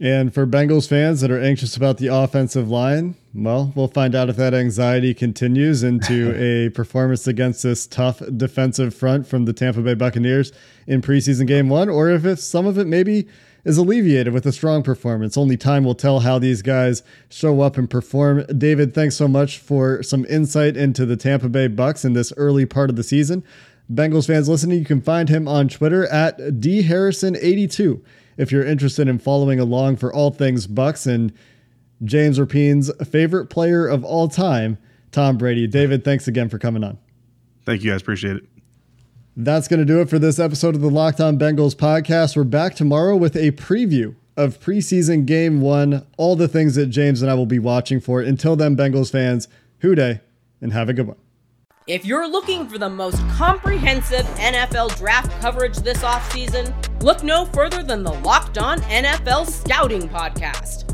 And 0.00 0.34
for 0.34 0.44
Bengals 0.44 0.88
fans 0.88 1.20
that 1.20 1.30
are 1.30 1.40
anxious 1.40 1.76
about 1.76 1.98
the 1.98 2.08
offensive 2.08 2.68
line, 2.68 3.14
well, 3.32 3.72
we'll 3.76 3.86
find 3.86 4.16
out 4.16 4.28
if 4.28 4.36
that 4.36 4.52
anxiety 4.52 5.14
continues 5.14 5.84
into 5.84 6.34
a 6.36 6.70
performance 6.70 7.28
against 7.28 7.62
this 7.62 7.86
tough 7.86 8.20
defensive 8.36 8.92
front 8.92 9.26
from 9.26 9.44
the 9.44 9.52
Tampa 9.52 9.82
Bay 9.82 9.94
Buccaneers 9.94 10.52
in 10.88 11.00
preseason 11.00 11.46
game 11.46 11.68
one, 11.68 11.88
or 11.88 12.10
if 12.10 12.24
it's, 12.24 12.42
some 12.42 12.66
of 12.66 12.76
it 12.76 12.88
maybe 12.88 13.28
is 13.64 13.78
alleviated 13.78 14.32
with 14.32 14.46
a 14.46 14.52
strong 14.52 14.82
performance. 14.82 15.36
Only 15.36 15.56
time 15.56 15.84
will 15.84 15.94
tell 15.94 16.20
how 16.20 16.38
these 16.38 16.62
guys 16.62 17.02
show 17.28 17.60
up 17.60 17.76
and 17.76 17.88
perform. 17.88 18.44
David, 18.56 18.94
thanks 18.94 19.16
so 19.16 19.26
much 19.26 19.58
for 19.58 20.02
some 20.02 20.24
insight 20.26 20.76
into 20.76 21.06
the 21.06 21.16
Tampa 21.16 21.48
Bay 21.48 21.68
Bucs 21.68 22.04
in 22.04 22.12
this 22.12 22.32
early 22.36 22.66
part 22.66 22.90
of 22.90 22.96
the 22.96 23.02
season. 23.02 23.42
Bengals 23.92 24.26
fans 24.26 24.48
listening, 24.48 24.78
you 24.78 24.84
can 24.84 25.00
find 25.00 25.28
him 25.28 25.46
on 25.46 25.68
Twitter 25.68 26.06
at 26.06 26.38
dharrison82 26.38 28.02
if 28.36 28.50
you're 28.50 28.64
interested 28.64 29.08
in 29.08 29.18
following 29.18 29.60
along 29.60 29.96
for 29.96 30.12
all 30.12 30.30
things 30.30 30.66
Bucs 30.66 31.06
and 31.06 31.32
James 32.02 32.40
Rapien's 32.40 32.90
favorite 33.06 33.46
player 33.46 33.86
of 33.86 34.04
all 34.04 34.28
time, 34.28 34.78
Tom 35.12 35.38
Brady. 35.38 35.66
David, 35.66 36.04
thanks 36.04 36.26
again 36.26 36.48
for 36.48 36.58
coming 36.58 36.82
on. 36.82 36.98
Thank 37.64 37.82
you 37.82 37.92
guys. 37.92 38.02
Appreciate 38.02 38.36
it. 38.36 38.53
That's 39.36 39.66
going 39.66 39.80
to 39.80 39.84
do 39.84 40.00
it 40.00 40.08
for 40.08 40.20
this 40.20 40.38
episode 40.38 40.76
of 40.76 40.80
the 40.80 40.90
Locked 40.90 41.20
On 41.20 41.36
Bengals 41.36 41.74
podcast. 41.74 42.36
We're 42.36 42.44
back 42.44 42.76
tomorrow 42.76 43.16
with 43.16 43.34
a 43.34 43.50
preview 43.50 44.14
of 44.36 44.60
preseason 44.60 45.26
game 45.26 45.60
one, 45.60 46.06
all 46.16 46.36
the 46.36 46.46
things 46.46 46.76
that 46.76 46.86
James 46.86 47.20
and 47.20 47.28
I 47.28 47.34
will 47.34 47.44
be 47.44 47.58
watching 47.58 47.98
for. 47.98 48.20
Until 48.20 48.54
then, 48.54 48.76
Bengals 48.76 49.10
fans, 49.10 49.48
Who 49.80 49.96
Dey, 49.96 50.20
and 50.60 50.72
have 50.72 50.88
a 50.88 50.92
good 50.92 51.08
one. 51.08 51.16
If 51.88 52.04
you're 52.04 52.28
looking 52.28 52.68
for 52.68 52.78
the 52.78 52.88
most 52.88 53.18
comprehensive 53.30 54.24
NFL 54.36 54.96
draft 54.98 55.32
coverage 55.40 55.78
this 55.78 55.98
offseason, 56.04 56.72
look 57.02 57.24
no 57.24 57.44
further 57.46 57.82
than 57.82 58.04
the 58.04 58.12
Locked 58.12 58.58
On 58.58 58.78
NFL 58.82 59.50
Scouting 59.50 60.08
Podcast. 60.08 60.93